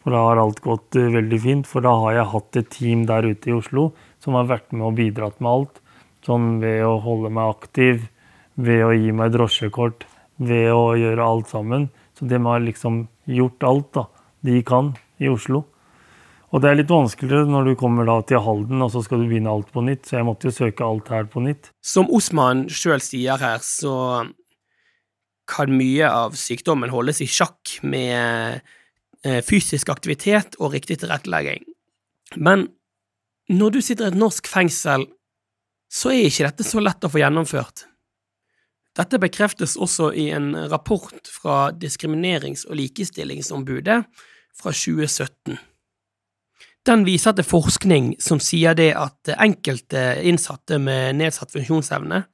For 0.00 0.14
da 0.16 0.22
har 0.28 0.40
alt 0.40 0.62
gått 0.64 0.96
eh, 0.96 1.10
veldig 1.12 1.40
fint, 1.42 1.68
for 1.68 1.84
da 1.84 1.92
har 2.04 2.16
jeg 2.16 2.30
hatt 2.34 2.60
et 2.60 2.70
team 2.72 3.04
der 3.08 3.28
ute 3.28 3.50
i 3.50 3.56
Oslo 3.56 3.90
som 4.20 4.36
har 4.36 4.48
vært 4.48 4.72
med 4.72 4.86
og 4.88 4.96
bidratt 5.00 5.40
med 5.40 5.50
alt. 5.50 5.82
Sånn 6.24 6.58
ved 6.62 6.84
å 6.84 6.98
holde 7.04 7.32
meg 7.32 7.56
aktiv, 7.56 8.06
ved 8.60 8.84
å 8.84 8.92
gi 8.92 9.12
meg 9.16 9.32
drosjekort, 9.36 10.04
ved 10.40 10.72
å 10.72 10.94
gjøre 11.00 11.26
alt 11.26 11.52
sammen. 11.52 11.88
Så 12.16 12.28
de 12.28 12.40
har 12.44 12.64
liksom 12.64 13.06
gjort 13.30 13.68
alt 13.68 13.92
da, 13.96 14.06
de 14.44 14.62
kan 14.66 14.94
i 15.20 15.30
Oslo. 15.32 15.64
Og 16.50 16.62
det 16.62 16.70
er 16.70 16.80
litt 16.80 16.90
vanskeligere 16.90 17.46
når 17.46 17.70
du 17.70 17.76
kommer 17.78 18.08
da 18.08 18.16
til 18.26 18.42
Halden, 18.42 18.82
og 18.82 18.90
så 18.92 19.04
skal 19.06 19.22
du 19.22 19.28
begynne 19.30 19.52
alt 19.52 19.70
på 19.72 19.84
nytt. 19.86 20.08
Så 20.08 20.18
jeg 20.18 20.26
måtte 20.26 20.50
jo 20.50 20.56
søke 20.56 20.84
alt 20.86 21.12
her 21.12 21.28
på 21.30 21.44
nytt. 21.44 21.70
Som 21.78 22.10
Osman 22.10 22.66
sjøl 22.72 23.00
sier 23.04 23.38
her, 23.40 23.62
så 23.62 23.94
kan 25.50 25.72
mye 25.74 26.10
av 26.10 26.34
sykdommen 26.38 26.90
holdes 26.92 27.22
i 27.22 27.28
sjakk 27.30 27.78
med 27.86 28.66
fysisk 29.44 29.90
aktivitet 29.92 30.54
og 30.58 30.72
riktig 30.72 30.96
tilrettelegging. 31.02 31.66
Men 32.40 32.68
når 33.50 33.74
du 33.74 33.80
sitter 33.82 34.06
i 34.06 34.12
et 34.14 34.18
norsk 34.20 34.46
fengsel, 34.48 35.04
så 35.90 36.12
er 36.14 36.28
ikke 36.28 36.46
dette 36.46 36.66
så 36.66 36.80
lett 36.80 37.04
å 37.04 37.10
få 37.10 37.20
gjennomført. 37.20 37.84
Dette 38.98 39.20
bekreftes 39.22 39.76
også 39.78 40.10
i 40.18 40.28
en 40.34 40.52
rapport 40.70 41.30
fra 41.30 41.70
Diskriminerings- 41.74 42.66
og 42.68 42.78
likestillingsombudet 42.78 44.00
fra 44.60 44.72
2017. 44.74 45.58
Den 46.86 47.04
viser 47.04 47.34
til 47.36 47.46
forskning 47.46 48.14
som 48.22 48.40
sier 48.42 48.74
det 48.74 48.92
at 48.96 49.30
enkelte 49.36 50.20
innsatte 50.26 50.78
med 50.80 51.18
nedsatt 51.20 51.52
funksjonsevne 51.52 52.24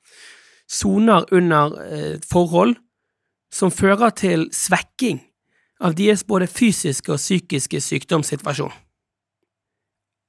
soner 0.71 1.27
under 1.35 1.75
eh, 1.87 2.17
forhold 2.27 2.77
som 3.53 3.73
fører 3.75 4.15
til 4.19 4.47
svekking 4.55 5.21
av 5.81 5.95
deres 5.97 6.25
både 6.27 6.49
fysiske 6.49 7.13
og 7.13 7.21
psykiske 7.21 7.81
sykdomssituasjon. 7.85 8.73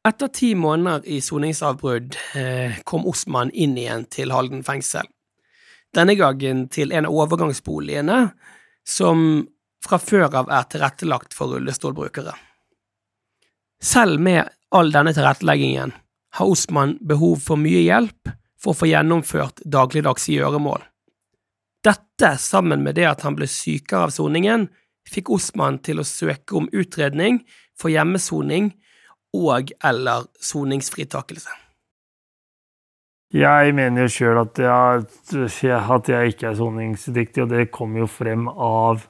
Etter 0.07 0.31
ti 0.31 0.53
måneder 0.55 1.03
i 1.09 1.19
soningsavbrudd 1.23 2.15
eh, 2.39 2.79
kom 2.87 3.07
Osman 3.09 3.51
inn 3.51 3.75
igjen 3.77 4.05
til 4.11 4.31
Halden 4.31 4.63
fengsel. 4.63 5.07
Denne 5.95 6.15
gangen 6.19 6.67
til 6.71 6.93
en 6.95 7.07
av 7.07 7.15
overgangsboligene 7.15 8.19
som 8.87 9.47
fra 9.83 9.99
før 9.99 10.29
av 10.41 10.51
er 10.51 10.67
tilrettelagt 10.71 11.35
for 11.35 11.55
rullestolbrukere. 11.55 12.33
Selv 13.83 14.21
med 14.23 14.47
all 14.73 14.91
denne 14.91 15.13
tilretteleggingen 15.15 15.93
har 16.37 16.51
Osman 16.51 16.97
behov 17.01 17.39
for 17.43 17.59
mye 17.59 17.83
hjelp 17.83 18.31
for 18.57 18.73
å 18.73 18.79
få 18.79 18.89
gjennomført 18.89 19.61
dagligdags 19.65 20.27
gjøremål. 20.31 20.81
Dette, 21.85 22.33
sammen 22.41 22.83
med 22.83 22.97
det 22.97 23.05
at 23.07 23.23
han 23.23 23.37
ble 23.37 23.47
sykere 23.47 24.07
av 24.07 24.15
soningen, 24.15 24.67
fikk 25.07 25.31
Osman 25.35 25.79
til 25.83 26.01
å 26.01 26.07
søke 26.07 26.57
om 26.59 26.67
utredning 26.75 27.41
for 27.77 27.93
hjemmesoning 27.93 28.73
og 29.37 29.71
eller 29.85 30.27
soningsfritakelse. 30.43 31.53
Jeg 33.35 33.73
mener 33.75 34.05
jo 34.05 34.11
sjøl 34.11 34.39
at, 34.39 34.59
at, 34.63 36.09
jeg 36.09 36.31
ikke 36.31 36.47
er 36.47 36.55
soningsdyktig, 36.55 37.43
og 37.43 37.51
det 37.51 37.71
kommer 37.75 38.05
jo 38.05 38.07
frem 38.07 38.47
av 38.47 39.03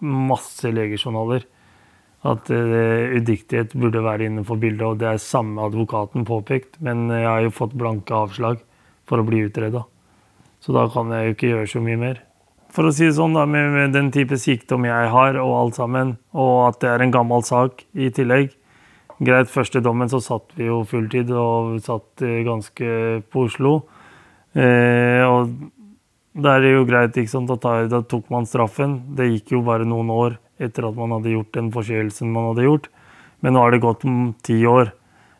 masse 0.00 0.70
legejournaler. 0.72 1.44
At 2.24 2.48
uh, 2.52 3.16
udyktighet 3.16 3.76
burde 3.76 4.02
være 4.04 4.26
innenfor 4.28 4.58
bildet, 4.60 4.86
og 4.86 4.98
det 5.00 5.10
er 5.10 5.20
samme 5.20 5.68
advokaten 5.68 6.24
påpekt. 6.28 6.80
Men 6.84 7.06
jeg 7.12 7.28
har 7.28 7.44
jo 7.44 7.52
fått 7.52 7.76
blanke 7.76 8.16
avslag 8.16 8.64
for 9.08 9.20
å 9.20 9.28
bli 9.28 9.44
utreda. 9.44 9.84
Så 10.60 10.72
da 10.76 10.86
kan 10.92 11.12
jeg 11.12 11.28
jo 11.28 11.36
ikke 11.36 11.52
gjøre 11.52 11.70
så 11.72 11.84
mye 11.84 12.00
mer. 12.00 12.24
For 12.70 12.86
å 12.86 12.94
si 12.94 13.08
det 13.08 13.16
sånn, 13.16 13.34
da, 13.34 13.46
med, 13.50 13.72
med 13.74 13.94
den 13.96 14.12
type 14.14 14.38
sykdom 14.38 14.86
jeg 14.86 15.10
har, 15.10 15.38
og 15.42 15.56
alt 15.58 15.80
sammen, 15.80 16.14
og 16.36 16.68
at 16.68 16.80
det 16.84 16.90
er 16.92 17.04
en 17.04 17.14
gammel 17.14 17.42
sak 17.46 17.84
i 17.98 18.12
tillegg, 18.14 18.52
Greit, 19.20 19.50
første 19.52 19.82
dommen 19.84 20.08
så 20.08 20.16
satt 20.24 20.54
vi 20.56 20.64
jo 20.64 20.78
fulltid 20.88 21.28
og 21.36 21.74
satt 21.84 22.22
eh, 22.24 22.38
ganske 22.46 22.86
på 23.28 23.42
Oslo. 23.44 23.74
Eh, 24.56 25.20
og 25.20 25.50
da 26.40 26.54
er 26.54 26.64
det 26.64 26.70
jo 26.72 26.86
greit, 26.88 27.18
ikke 27.20 27.32
sant, 27.34 27.52
da, 27.60 27.74
da 27.84 28.00
tok 28.00 28.30
man 28.32 28.48
straffen. 28.48 28.94
Det 29.18 29.28
gikk 29.28 29.52
jo 29.58 29.60
bare 29.66 29.84
noen 29.84 30.08
år 30.14 30.38
etter 30.56 30.88
at 30.88 30.96
man 30.96 31.12
hadde 31.18 31.34
gjort 31.34 31.52
den 31.58 31.68
forseelsen 31.74 32.32
man 32.32 32.48
hadde 32.48 32.64
gjort. 32.64 32.88
Men 33.44 33.56
nå 33.56 33.66
har 33.66 33.76
det 33.76 33.82
gått 33.84 34.08
ti 34.46 34.56
år, 34.64 34.94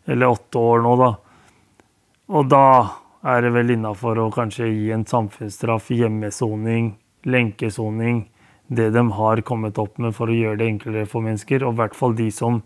eller 0.05 0.37
åtte 0.37 0.61
år 0.61 0.85
nå, 0.85 0.95
da. 1.01 1.11
Og 2.37 2.53
da 2.53 2.67
er 3.33 3.47
det 3.47 3.55
vel 3.57 3.77
innafor 3.79 4.21
å 4.21 4.31
kanskje 4.35 4.69
gi 4.69 4.93
en 4.93 5.09
samfunnsstraff, 5.09 5.89
hjemmesoning, 5.97 6.99
lenkesoning. 7.27 8.29
Det 8.71 8.91
de 8.95 9.03
har 9.13 9.43
kommet 9.43 9.79
opp 9.83 9.99
med 9.99 10.15
for 10.15 10.31
å 10.31 10.37
gjøre 10.37 10.61
det 10.61 10.69
enklere 10.71 11.09
for 11.11 11.25
mennesker, 11.27 11.65
og 11.67 11.75
i 11.75 11.81
hvert 11.83 11.99
fall 11.99 12.15
de 12.19 12.29
som 12.35 12.63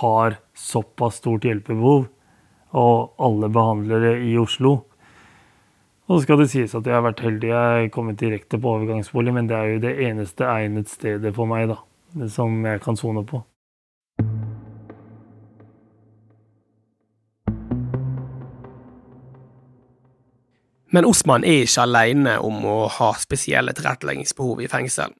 har 0.00 0.38
såpass 0.54 1.18
stort 1.18 1.46
hjelpebehov, 1.48 2.06
og 2.70 3.10
alle 3.18 3.50
behandlere 3.50 4.14
i 4.22 4.36
Oslo. 4.38 4.76
Og 6.06 6.18
så 6.18 6.22
skal 6.24 6.42
det 6.42 6.50
sies 6.52 6.74
at 6.74 6.86
jeg 6.86 6.94
har 6.94 7.06
vært 7.06 7.22
heldig. 7.22 7.50
Jeg 7.50 7.82
har 7.82 7.92
kommet 7.94 8.18
direkte 8.18 8.58
på 8.58 8.76
overgangsbolig, 8.76 9.34
men 9.34 9.50
det 9.50 9.58
er 9.58 9.74
jo 9.74 9.82
det 9.82 9.94
eneste 10.06 10.46
egnet 10.46 10.90
stedet 10.90 11.34
for 11.34 11.50
meg, 11.50 11.70
da, 11.70 11.78
som 12.30 12.62
jeg 12.66 12.82
kan 12.82 12.98
sone 12.98 13.26
på. 13.26 13.42
Men 20.90 21.06
Osman 21.06 21.44
er 21.46 21.64
ikke 21.64 21.84
alene 21.84 22.36
om 22.42 22.64
å 22.66 22.76
ha 22.90 23.12
spesielle 23.18 23.74
tilretteleggingsbehov 23.76 24.62
i 24.64 24.68
fengsel. 24.70 25.12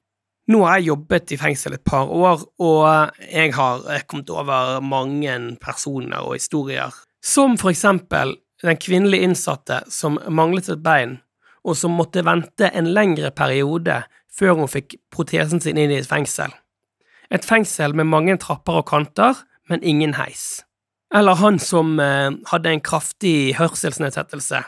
Nå 0.51 0.63
har 0.65 0.79
jeg 0.79 0.89
jobbet 0.89 1.31
i 1.31 1.39
fengsel 1.39 1.77
et 1.77 1.83
par 1.87 2.09
år, 2.11 2.41
og 2.59 3.19
jeg 3.23 3.53
har 3.55 3.85
kommet 4.09 4.31
over 4.33 4.81
mange 4.83 5.35
personer 5.61 6.25
og 6.25 6.35
historier, 6.35 6.91
som 7.23 7.55
for 7.61 7.71
eksempel 7.71 8.35
den 8.65 8.79
kvinnelige 8.81 9.29
innsatte 9.29 9.83
som 9.89 10.19
manglet 10.27 10.69
et 10.73 10.81
bein, 10.83 11.19
og 11.63 11.77
som 11.77 11.93
måtte 11.95 12.25
vente 12.25 12.67
en 12.73 12.89
lengre 12.91 13.31
periode 13.31 14.01
før 14.33 14.57
hun 14.59 14.71
fikk 14.71 14.97
protesen 15.13 15.61
sin 15.61 15.77
inn 15.77 15.93
i 15.93 16.01
et 16.01 16.09
fengsel. 16.09 16.51
Et 17.31 17.45
fengsel 17.45 17.95
med 17.95 18.09
mange 18.11 18.35
trapper 18.41 18.81
og 18.81 18.89
kanter, 18.89 19.37
men 19.69 19.83
ingen 19.87 20.17
heis. 20.17 20.65
Eller 21.15 21.37
han 21.39 21.59
som 21.59 21.99
eh, 21.99 22.31
hadde 22.51 22.71
en 22.71 22.83
kraftig 22.83 23.53
hørselsnedsettelse, 23.59 24.63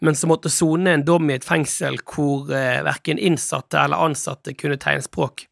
men 0.00 0.16
som 0.16 0.28
måtte 0.28 0.52
sone 0.52 0.92
en 0.92 1.04
dom 1.04 1.30
i 1.30 1.36
et 1.38 1.46
fengsel 1.46 1.98
hvor 2.04 2.50
eh, 2.52 2.82
verken 2.84 3.18
innsatte 3.18 3.78
eller 3.80 4.02
ansatte 4.08 4.54
kunne 4.58 4.78
tegnspråk, 4.80 5.46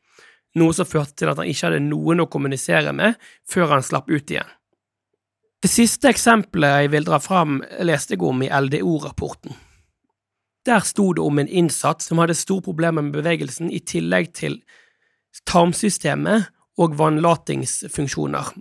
noe 0.61 0.75
som 0.77 0.89
førte 0.89 1.17
til 1.19 1.31
at 1.33 1.41
han 1.41 1.49
ikke 1.51 1.71
hadde 1.71 1.85
noen 1.87 2.23
å 2.23 2.29
kommunisere 2.31 2.93
med 2.97 3.17
før 3.51 3.77
han 3.77 3.87
slapp 3.87 4.11
ut 4.13 4.31
igjen. 4.31 4.51
Det 5.65 5.71
siste 5.73 6.11
eksempelet 6.13 6.83
jeg 6.83 6.91
vil 6.93 7.07
dra 7.09 7.17
fram, 7.25 7.63
leste 7.81 8.15
jeg 8.15 8.27
om 8.27 8.43
i 8.45 8.51
LDO-rapporten. 8.53 9.55
Der 10.69 10.85
sto 10.85 11.11
det 11.17 11.25
om 11.25 11.41
en 11.41 11.49
innsatt 11.49 12.05
som 12.05 12.21
hadde 12.21 12.37
store 12.37 12.65
problemer 12.65 13.05
med 13.05 13.17
bevegelsen 13.17 13.71
i 13.73 13.81
tillegg 13.81 14.33
til 14.37 14.59
tarmsystemet 15.49 16.51
og 16.81 16.97
vannlatingsfunksjoner, 16.99 18.53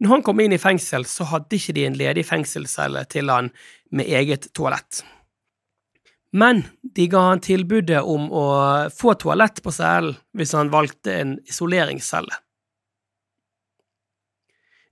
når 0.00 0.14
han 0.14 0.22
kom 0.24 0.40
inn 0.40 0.56
i 0.56 0.60
fengsel, 0.60 1.04
så 1.04 1.26
hadde 1.28 1.58
ikke 1.58 1.74
de 1.76 1.86
en 1.86 1.96
ledig 1.98 2.24
fengselscelle 2.28 3.02
til 3.12 3.28
han 3.32 3.50
med 3.92 4.08
eget 4.08 4.48
toalett. 4.56 5.02
Men 6.32 6.62
de 6.82 7.08
ga 7.10 7.24
han 7.26 7.42
tilbudet 7.42 8.00
om 8.06 8.30
å 8.32 8.46
få 8.94 9.16
toalett 9.18 9.60
på 9.64 9.72
cellen 9.74 10.14
hvis 10.36 10.54
han 10.56 10.70
valgte 10.72 11.16
en 11.18 11.34
isoleringscelle. 11.50 12.32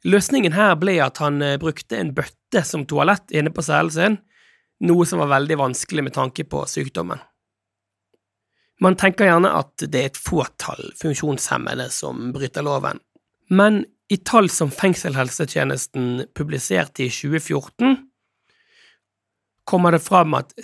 Løsningen 0.09 0.55
her 0.55 0.77
ble 0.79 0.99
at 1.03 1.19
han 1.23 1.41
eh, 1.43 1.57
brukte 1.59 1.99
en 1.99 2.13
bøtte 2.15 2.63
som 2.65 2.85
toalett 2.87 3.33
inne 3.35 3.51
på 3.55 3.65
cellen 3.67 3.95
sin, 3.95 4.19
noe 4.87 5.07
som 5.09 5.23
var 5.25 5.33
veldig 5.33 5.59
vanskelig 5.59 6.05
med 6.07 6.15
tanke 6.15 6.45
på 6.47 6.63
sykdommen. 6.71 7.19
Man 8.79 8.95
tenker 8.95 9.27
gjerne 9.27 9.51
at 9.59 9.83
det 9.91 10.01
er 10.01 10.13
et 10.13 10.21
fåtall 10.21 10.93
funksjonshemmede 11.01 11.89
som 11.91 12.29
bryter 12.35 12.63
loven, 12.63 13.01
men 13.49 13.85
i 14.09 14.17
tall 14.17 14.49
som 14.51 14.71
Fengselshelsetjenesten 14.71 16.27
publiserte 16.35 17.05
i 17.05 17.11
2014, 17.11 17.97
kommer 19.69 19.93
det 19.93 20.01
fram 20.01 20.35
at 20.35 20.55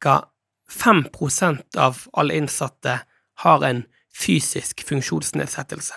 ca. 0.00 0.24
5% 0.70 1.76
av 1.76 1.98
alle 2.12 2.36
innsatte 2.38 3.00
har 3.42 3.64
en 3.66 3.82
fysisk 4.14 4.84
funksjonsnedsettelse. 4.86 5.94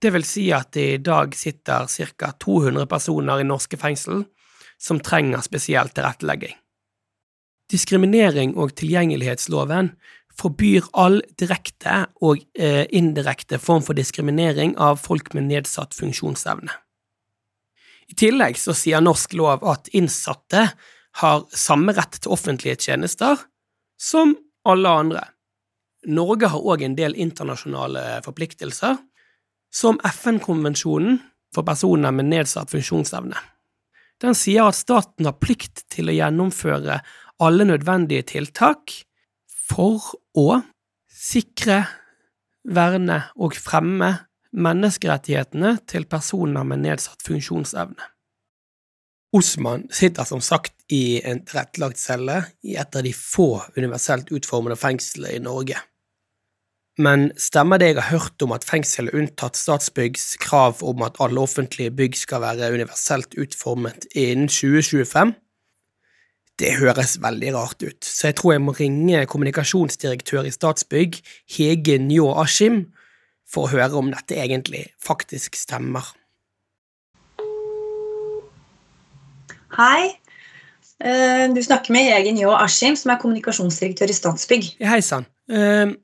Det 0.00 0.10
vil 0.14 0.24
si 0.26 0.44
at 0.54 0.72
det 0.76 0.86
i 0.94 1.02
dag 1.02 1.34
sitter 1.36 1.86
ca. 1.88 2.30
200 2.44 2.86
personer 2.86 3.42
i 3.42 3.48
norske 3.48 3.76
fengsel 3.76 4.24
som 4.78 5.00
trenger 5.00 5.42
spesiell 5.44 5.90
tilrettelegging. 5.90 6.54
Diskriminering 7.70 8.54
og 8.60 8.74
tilgjengelighetsloven 8.78 9.94
forbyr 10.38 10.88
all 10.98 11.20
direkte 11.38 12.04
og 12.24 12.42
eh, 12.58 12.84
indirekte 12.90 13.60
form 13.62 13.84
for 13.86 13.96
diskriminering 13.98 14.74
av 14.82 14.98
folk 15.02 15.32
med 15.36 15.48
nedsatt 15.50 15.94
funksjonsevne. 15.96 16.72
I 18.10 18.16
tillegg 18.20 18.58
så 18.60 18.74
sier 18.76 19.00
norsk 19.00 19.36
lov 19.38 19.64
at 19.68 19.88
innsatte 19.96 20.66
har 21.22 21.44
samme 21.54 21.94
rett 21.96 22.18
til 22.20 22.34
offentlige 22.34 22.76
tjenester 22.88 23.38
som 24.00 24.34
alle 24.68 24.90
andre. 24.90 25.22
Norge 26.10 26.50
har 26.52 26.66
òg 26.66 26.82
en 26.84 26.96
del 26.98 27.14
internasjonale 27.16 28.20
forpliktelser, 28.26 28.98
som 29.74 29.96
FN-konvensjonen 30.04 31.16
for 31.54 31.66
personer 31.66 32.12
med 32.14 32.28
nedsatt 32.28 32.70
funksjonsevne. 32.70 33.38
Den 34.22 34.36
sier 34.38 34.68
at 34.68 34.78
staten 34.78 35.26
har 35.26 35.38
plikt 35.42 35.86
til 35.90 36.10
å 36.10 36.14
gjennomføre 36.14 37.00
alle 37.42 37.66
nødvendige 37.66 38.26
tiltak 38.34 38.92
for 39.64 40.14
å 40.36 40.60
sikre, 41.08 41.84
verne 42.64 43.18
og 43.36 43.56
fremme 43.60 44.10
menneskerettighetene 44.54 45.76
til 45.90 46.06
personer 46.08 46.64
med 46.64 46.84
nedsatt 46.84 47.24
funksjonsevne. 47.26 48.10
Osman 49.34 49.88
sitter 49.90 50.26
som 50.28 50.40
sagt 50.44 50.76
i 50.94 51.18
en 51.26 51.42
tilrettelagt 51.42 51.98
celle 51.98 52.38
i 52.62 52.76
et 52.78 52.96
av 52.96 53.02
de 53.02 53.10
få 53.16 53.58
universelt 53.76 54.30
utformede 54.32 54.78
fengslene 54.78 55.34
i 55.34 55.42
Norge. 55.42 55.80
Men 57.02 57.32
stemmer 57.40 57.80
det 57.82 57.88
jeg 57.88 57.98
har 57.98 58.20
hørt 58.20 58.44
om 58.46 58.52
at 58.54 58.66
fengselet 58.66 59.16
unntatt 59.18 59.58
Statsbyggs 59.58 60.36
krav 60.42 60.84
om 60.86 61.02
at 61.02 61.18
alle 61.22 61.42
offentlige 61.42 61.90
bygg 61.90 62.14
skal 62.20 62.44
være 62.44 62.70
universelt 62.76 63.34
utformet 63.34 64.06
innen 64.14 64.46
2025? 64.46 65.34
Det 66.54 66.76
høres 66.78 67.16
veldig 67.18 67.50
rart 67.56 67.82
ut, 67.82 68.04
så 68.06 68.28
jeg 68.28 68.36
tror 68.38 68.52
jeg 68.54 68.62
må 68.62 68.72
ringe 68.78 69.24
kommunikasjonsdirektør 69.26 70.46
i 70.46 70.52
Statsbygg, 70.54 71.18
Hege 71.50 71.96
Njå 71.98 72.28
Askim, 72.44 72.84
for 73.42 73.66
å 73.66 73.72
høre 73.72 73.98
om 73.98 74.12
dette 74.14 74.38
egentlig 74.38 74.84
faktisk 75.02 75.58
stemmer. 75.58 76.12
Hei. 79.74 80.14
Eh, 81.02 81.50
du 81.50 81.58
snakker 81.58 81.90
med 81.96 82.06
Hege 82.12 82.36
Njå 82.38 82.54
Askim, 82.54 82.94
som 82.94 83.10
er 83.10 83.18
kommunikasjonsdirektør 83.24 84.14
i 84.14 84.18
Statsbygg. 84.22 84.72
Hei 84.86 85.02
sann. 85.02 85.26
Ehm, 85.50 85.98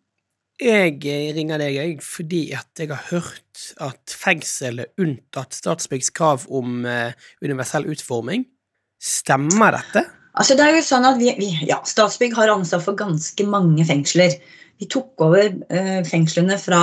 jeg 0.59 0.99
ringer 1.38 1.62
deg 1.62 2.02
fordi 2.02 2.49
jeg 2.50 2.90
har 2.90 3.07
hørt 3.14 3.69
at 3.78 4.19
fengselet 4.19 4.99
unntatt 4.99 5.54
Statsbyggs 5.54 6.11
krav 6.11 6.50
om 6.50 6.83
eh, 6.83 7.14
universell 7.38 7.87
utforming. 7.87 8.50
Stemmer 8.99 9.78
dette? 9.78 10.11
Altså, 10.40 10.56
det 10.56 10.64
er 10.64 10.78
jo 10.78 10.85
sånn 10.87 11.04
at 11.04 11.18
vi, 11.20 11.35
vi, 11.37 11.50
ja, 11.68 11.82
Statsbygg 11.85 12.32
har 12.38 12.49
ansvar 12.49 12.80
for 12.80 12.97
ganske 12.97 13.44
mange 13.44 13.85
fengsler. 13.85 14.38
Vi 14.80 14.88
tok 14.88 15.20
over 15.26 15.50
eh, 15.68 15.99
fengslene 16.09 16.56
fra, 16.56 16.80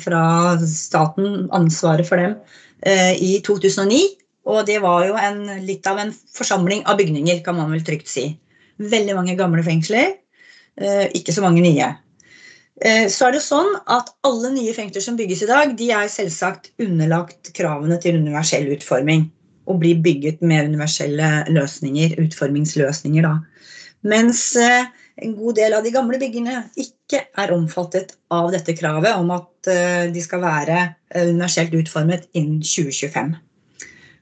fra, 0.00 0.22
staten, 0.64 1.50
ansvaret 1.52 2.08
for 2.08 2.22
dem, 2.22 2.38
eh, 2.88 3.12
i 3.20 3.34
2009. 3.44 4.00
Og 4.48 4.64
det 4.68 4.78
var 4.84 5.04
jo 5.08 5.18
en, 5.20 5.44
litt 5.66 5.84
av 5.88 6.00
en 6.00 6.14
forsamling 6.32 6.86
av 6.88 6.96
bygninger, 7.00 7.42
kan 7.44 7.58
man 7.60 7.72
vel 7.74 7.84
trygt 7.84 8.08
si. 8.08 8.30
Veldig 8.80 9.18
mange 9.18 9.36
gamle 9.36 9.64
fengsler, 9.66 10.16
eh, 10.80 11.04
ikke 11.12 11.36
så 11.36 11.44
mange 11.44 11.60
nye. 11.64 11.92
Eh, 12.80 13.04
så 13.12 13.28
er 13.28 13.36
det 13.36 13.44
sånn 13.44 13.68
at 13.86 14.08
Alle 14.26 14.50
nye 14.50 14.72
fengsler 14.74 15.04
som 15.04 15.20
bygges 15.20 15.44
i 15.44 15.52
dag, 15.52 15.76
de 15.78 15.92
er 15.94 16.08
selvsagt 16.10 16.72
underlagt 16.82 17.52
kravene 17.54 18.00
til 18.00 18.16
universell 18.16 18.72
utforming. 18.74 19.28
Og 19.64 19.80
blir 19.80 20.02
bygget 20.04 20.42
med 20.44 20.68
universelle 20.72 21.30
løsninger, 21.48 22.18
utformingsløsninger. 22.20 23.24
Da. 23.24 23.70
Mens 24.04 24.42
eh, 24.60 24.90
en 25.24 25.36
god 25.38 25.56
del 25.56 25.76
av 25.76 25.84
de 25.86 25.92
gamle 25.94 26.18
byggene 26.20 26.64
ikke 26.80 27.22
er 27.40 27.54
omfattet 27.54 28.16
av 28.34 28.50
dette 28.52 28.74
kravet 28.76 29.16
om 29.16 29.30
at 29.34 29.70
eh, 29.72 30.04
de 30.12 30.24
skal 30.24 30.42
være 30.44 30.80
universelt 31.14 31.76
utformet 31.78 32.28
innen 32.36 32.60
2025. 32.60 33.34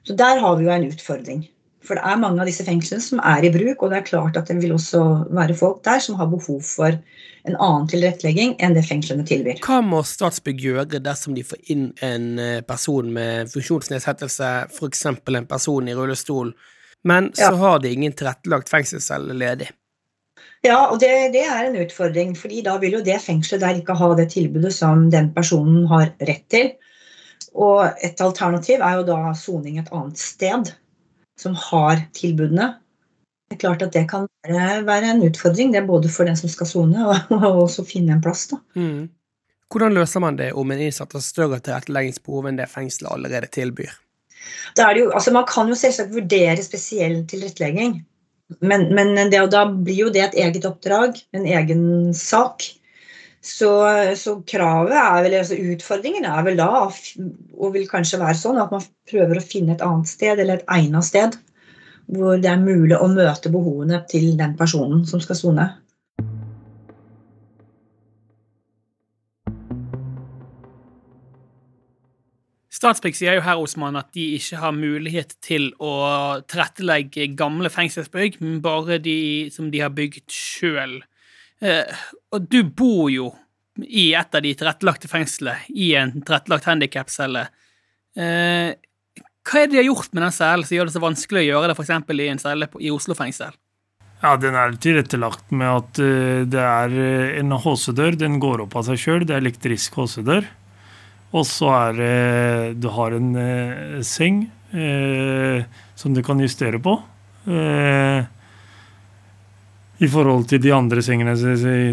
Så 0.03 0.15
der 0.19 0.39
har 0.39 0.55
vi 0.59 0.67
jo 0.67 0.73
en 0.75 0.87
utfordring. 0.91 1.43
For 1.83 1.99
det 1.99 2.03
er 2.07 2.19
mange 2.21 2.39
av 2.39 2.47
disse 2.47 2.63
fengslene 2.63 3.03
som 3.03 3.19
er 3.27 3.43
i 3.43 3.51
bruk, 3.51 3.83
og 3.83 3.91
det 3.91 3.99
er 3.99 4.07
klart 4.07 4.37
at 4.39 4.47
det 4.47 4.55
vil 4.61 4.75
også 4.75 5.03
være 5.35 5.55
folk 5.59 5.81
der 5.83 5.99
som 6.03 6.15
har 6.19 6.29
behov 6.31 6.61
for 6.63 6.95
en 7.43 7.57
annen 7.57 7.87
tilrettelegging 7.91 8.55
enn 8.63 8.75
det 8.77 8.85
fengslene 8.87 9.25
tilbyr. 9.27 9.59
Hva 9.65 9.81
må 9.83 9.99
Statsbygg 10.07 10.63
gjøre 10.63 11.01
dersom 11.03 11.35
de 11.35 11.43
får 11.43 11.59
inn 11.73 11.89
en 12.05 12.27
eh, 12.39 12.61
person 12.63 13.09
med 13.11 13.51
funksjonsnedsettelse, 13.51 14.51
f.eks. 14.71 15.05
en 15.11 15.49
person 15.49 15.89
i 15.91 15.95
rullestol, 15.97 16.53
men 17.03 17.33
så 17.35 17.49
ja. 17.51 17.57
har 17.59 17.81
de 17.83 17.91
ingen 17.91 18.15
tilrettelagt 18.15 18.71
fengselscelle 18.71 19.35
ledig? 19.35 19.67
Ja, 20.63 20.85
og 20.87 21.01
det, 21.03 21.11
det, 21.33 21.43
er 21.43 21.67
en 21.67 21.75
utfordring, 21.83 22.31
fordi 22.39 22.61
da 22.63 22.77
vil 22.79 22.95
jo 22.95 23.03
det 23.03 23.19
fengselet 23.19 23.65
der 23.65 23.81
ikke 23.81 23.97
ha 23.99 24.13
det 24.15 24.29
tilbudet 24.31 24.71
som 24.71 25.09
den 25.11 25.33
personen 25.35 25.83
har 25.91 26.13
rett 26.23 26.45
til. 26.51 26.71
Og 27.59 27.83
et 27.99 28.21
alternativ 28.23 28.79
er 28.79 29.01
jo 29.01 29.03
da 29.11 29.33
soning 29.35 29.81
et 29.81 29.91
annet 29.91 30.21
sted 30.21 30.71
som 31.39 31.55
har 31.69 32.05
tilbudene. 32.15 32.73
Det 33.49 33.57
er 33.57 33.61
klart 33.65 33.83
at 33.85 33.93
det 33.93 34.05
kan 34.09 34.27
være, 34.47 35.09
en 35.09 35.25
utfordring, 35.25 35.73
det 35.73 35.83
er 35.83 35.89
både 35.89 36.09
for 36.09 36.29
den 36.29 36.37
som 36.39 36.49
skal 36.49 36.69
sone, 36.69 37.09
og, 37.09 37.33
og 37.37 37.65
også 37.67 37.85
finne 37.87 38.15
en 38.15 38.23
plass. 38.23 38.47
Mm. 38.77 39.09
Hvordan 39.73 39.97
løser 39.97 40.21
man 40.21 40.37
det 40.37 40.51
om 40.57 40.71
en 40.71 40.81
innsatt 40.85 41.13
har 41.15 41.23
større 41.25 41.59
tilretteleggingsbehov 41.63 42.49
enn 42.49 42.59
det 42.59 42.69
fengselet 42.69 43.11
allerede 43.13 43.49
tilbyr? 43.53 43.93
Jo, 44.77 45.09
altså 45.13 45.31
man 45.33 45.45
kan 45.49 45.69
jo 45.71 45.77
selvsagt 45.77 46.13
vurdere 46.13 46.61
spesiell 46.65 47.23
tilrettelegging, 47.29 48.01
men, 48.59 48.87
men 48.93 49.15
det, 49.31 49.39
da 49.53 49.63
blir 49.71 50.05
jo 50.05 50.13
det 50.13 50.27
et 50.27 50.39
eget 50.45 50.65
oppdrag, 50.67 51.17
en 51.33 51.45
egen 51.47 51.85
sak. 52.17 52.65
Så, 53.43 53.69
så, 54.15 54.37
kravet 54.47 54.95
er 54.95 55.17
vel, 55.25 55.33
altså 55.41 55.57
utfordringen 55.59 56.23
er 56.23 56.45
vel 56.45 56.55
da, 56.55 56.67
og 56.87 57.73
vil 57.73 57.89
kanskje 57.91 58.21
være 58.21 58.39
sånn, 58.39 58.61
at 58.61 58.71
man 58.71 58.85
prøver 59.09 59.39
å 59.39 59.43
finne 59.43 59.75
et 59.75 59.83
annet 59.83 60.07
sted, 60.07 60.39
eller 60.39 60.61
et 60.61 60.69
egnet 60.71 61.07
sted, 61.09 61.35
hvor 62.07 62.39
det 62.39 62.47
er 62.47 62.63
mulig 62.63 62.95
å 62.95 63.11
møte 63.11 63.51
behovene 63.51 63.99
til 64.07 64.31
den 64.39 64.55
personen 64.59 65.03
som 65.09 65.19
skal 65.23 65.39
sone. 65.39 65.67
Statsbygg 72.83 73.15
sier 73.15 73.37
jo 73.37 73.43
her 73.45 73.59
Osman, 73.59 73.95
at 73.95 74.09
de 74.15 74.33
ikke 74.35 74.57
har 74.59 74.73
mulighet 74.75 75.37
til 75.43 75.69
å 75.83 75.93
tilrettelegge 76.51 77.29
gamle 77.39 77.71
fengselsbygg, 77.71 78.39
men 78.43 78.63
bare 78.63 78.97
de 79.03 79.49
som 79.55 79.69
de 79.71 79.83
har 79.83 79.91
bygd 79.95 80.31
sjøl. 80.31 80.97
Eh, 81.63 82.05
og 82.33 82.47
du 82.51 82.61
bor 82.67 83.09
jo 83.11 83.31
i 83.79 84.11
et 84.17 84.35
av 84.35 84.43
de 84.43 84.53
tilrettelagte 84.57 85.09
fengslene, 85.09 85.63
i 85.69 85.93
en 85.97 86.13
tilrettelagt 86.19 86.67
handikapcelle. 86.69 87.47
Eh, 88.19 88.73
hva 89.43 89.59
er 89.59 89.67
det 89.67 89.73
de 89.73 89.81
har 89.81 89.89
gjort 89.89 90.11
med 90.13 90.25
den 90.25 90.35
cellen 90.35 90.67
som 90.67 90.77
gjør 90.77 90.89
det 90.89 90.95
så 90.95 91.03
vanskelig 91.03 91.43
å 91.43 91.47
gjøre 91.49 91.69
det 91.71 91.77
f.eks. 91.77 91.93
i 92.15 92.31
en 92.31 92.41
celle 92.41 92.69
i 92.79 92.91
Oslo 92.93 93.15
fengsel? 93.17 93.55
Ja, 94.23 94.37
Den 94.39 94.55
er 94.55 94.75
tilrettelagt 94.79 95.51
med 95.51 95.67
at 95.67 95.99
uh, 95.99 96.43
det 96.47 96.61
er 96.63 96.93
en 97.41 97.51
HC-dør. 97.51 98.15
Den 98.15 98.37
går 98.39 98.63
opp 98.63 98.77
av 98.79 98.85
seg 98.87 99.01
sjøl. 99.01 99.25
Det 99.27 99.35
er 99.35 99.43
elektrisk 99.43 99.97
HC-dør. 99.99 100.47
Og 101.35 101.43
så 101.49 101.73
er 101.75 101.97
det 101.97 102.13
Du 102.79 102.87
har 102.93 103.15
en 103.17 103.33
seng 104.05 104.45
seng 104.71 105.67
som 105.99 106.15
du 106.15 106.21
kan 106.23 106.39
justere 106.39 106.79
på. 106.81 106.95
Uh, 107.49 108.23
i 110.03 110.09
forhold 110.11 110.47
til 110.49 110.61
de 110.63 110.71
andre 110.75 111.03
sengene, 111.05 111.33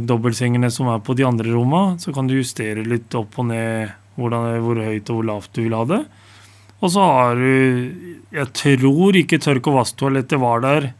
dobbeltsengene 0.06 0.70
som 0.72 0.90
er 0.92 1.02
på 1.04 1.14
de 1.18 1.26
andre 1.26 1.52
rommene, 1.54 1.98
så 2.02 2.14
kan 2.14 2.28
du 2.28 2.36
justere 2.38 2.84
litt 2.86 3.14
opp 3.18 3.38
og 3.40 3.50
ned 3.50 3.92
hvordan, 4.18 4.48
hvor 4.64 4.80
høyt 4.84 5.10
og 5.12 5.20
hvor 5.20 5.28
lavt 5.28 5.52
du 5.56 5.62
vil 5.64 5.76
ha 5.76 5.84
det. 5.88 6.00
Og 6.80 6.92
så 6.92 7.04
har 7.04 7.36
du 7.36 8.16
Jeg 8.30 8.46
tror 8.54 9.16
ikke 9.18 9.40
tørk- 9.42 9.66
og 9.68 9.80
vasstoalettet 9.80 10.38
var 10.40 10.60
der 10.62 10.92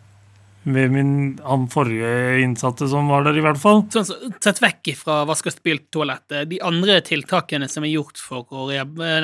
med 0.64 0.90
min, 0.92 1.12
han 1.40 1.68
forrige 1.72 2.42
innsatte 2.42 2.88
som 2.90 3.08
var 3.08 3.24
der, 3.24 3.38
i 3.38 3.44
hvert 3.44 3.60
fall. 3.60 3.84
Sånn, 3.88 4.04
så, 4.04 4.16
Sett 4.42 4.60
vekk 4.60 4.90
fra 4.98 5.22
vask- 5.24 5.46
og 5.48 5.54
spyltoalettet. 5.54 6.50
De 6.50 6.58
andre 6.60 6.98
tiltakene 7.00 7.68
som 7.70 7.86
er 7.86 7.94
gjort 7.94 8.20
for 8.20 8.44
å, 8.44 8.66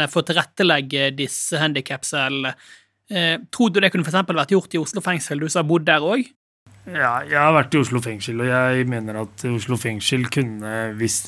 for 0.08 0.22
å 0.22 0.26
tilrettelegge 0.30 1.10
disse 1.18 1.60
handikapcellene, 1.60 2.54
eh, 3.10 3.36
tror 3.52 3.74
du 3.74 3.80
det 3.80 3.92
kunne 3.92 4.06
for 4.06 4.16
vært 4.32 4.54
gjort 4.54 4.78
i 4.78 4.80
Oslo 4.80 5.04
fengsel, 5.04 5.40
du 5.40 5.48
som 5.48 5.64
har 5.64 5.68
bodd 5.68 5.84
der 5.84 6.00
òg? 6.00 6.24
Ja, 6.86 7.16
jeg 7.26 7.34
har 7.34 7.50
vært 7.50 7.74
i 7.74 7.80
Oslo 7.80 7.98
fengsel, 7.98 8.38
og 8.44 8.46
jeg 8.46 8.86
mener 8.86 9.16
at 9.24 9.42
Oslo 9.50 9.74
fengsel 9.80 10.28
kunne 10.30 10.92
hvis 11.00 11.24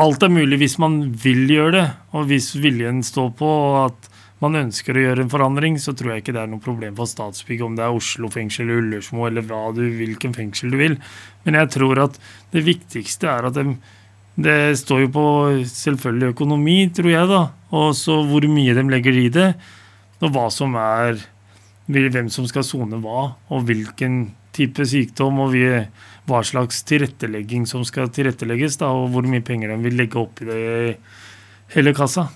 Alt 0.00 0.22
er 0.22 0.30
mulig 0.32 0.60
hvis 0.62 0.76
man 0.80 1.00
vil 1.10 1.42
gjøre 1.50 1.72
det, 1.74 1.88
og 2.14 2.28
hvis 2.30 2.52
viljen 2.62 3.02
står 3.04 3.32
på 3.36 3.48
at 3.82 4.06
man 4.40 4.56
ønsker 4.56 4.96
å 4.96 5.02
gjøre 5.02 5.24
en 5.26 5.32
forandring, 5.32 5.74
så 5.82 5.92
tror 5.92 6.14
jeg 6.14 6.22
ikke 6.22 6.32
det 6.36 6.44
er 6.44 6.48
noe 6.52 6.62
problem 6.64 6.94
for 6.96 7.10
Statsbygg 7.10 7.66
om 7.66 7.74
det 7.76 7.84
er 7.84 7.98
Oslo 7.98 8.30
fengsel, 8.32 8.70
Ullersmo 8.78 9.26
eller 9.26 9.44
hva 9.44 9.74
du, 9.76 9.82
hvilken 9.98 10.32
fengsel 10.38 10.72
du 10.72 10.78
vil. 10.80 10.96
Men 11.44 11.58
jeg 11.58 11.72
tror 11.74 12.00
at 12.06 12.16
det 12.54 12.62
viktigste 12.64 13.28
er 13.28 13.50
at 13.50 13.58
de, 13.58 13.74
det 14.40 14.56
står 14.80 15.04
jo 15.04 15.12
på 15.18 15.26
selvfølgelig 15.68 16.32
økonomi, 16.32 16.78
tror 16.96 17.10
jeg, 17.12 17.28
da. 17.34 17.42
Og 17.76 17.90
så 17.98 18.22
hvor 18.30 18.46
mye 18.48 18.78
de 18.78 18.86
legger 18.88 19.20
i 19.26 19.28
det, 19.34 19.50
og 20.22 20.32
hva 20.32 20.48
som 20.54 20.78
er 20.78 21.26
Hvem 21.90 22.28
som 22.30 22.44
skal 22.46 22.62
sone 22.62 23.00
hva, 23.02 23.32
og 23.50 23.64
hvilken 23.66 24.20
type 24.56 24.86
sykdom 24.86 25.40
og 25.44 25.54
vi, 25.54 25.64
hva 26.28 26.42
slags 26.46 26.82
tilrettelegging 26.88 27.66
som 27.68 27.84
skal 27.86 28.10
tilrettelegges, 28.14 28.78
da, 28.80 28.90
og 28.92 29.10
hvor 29.14 29.26
mye 29.28 29.44
penger 29.44 29.72
de 29.72 29.80
vil 29.84 29.98
legge 29.98 30.20
opp 30.20 30.42
i 30.42 30.48
det 30.50 30.60
hele 31.74 31.94
kassa. 31.96 32.28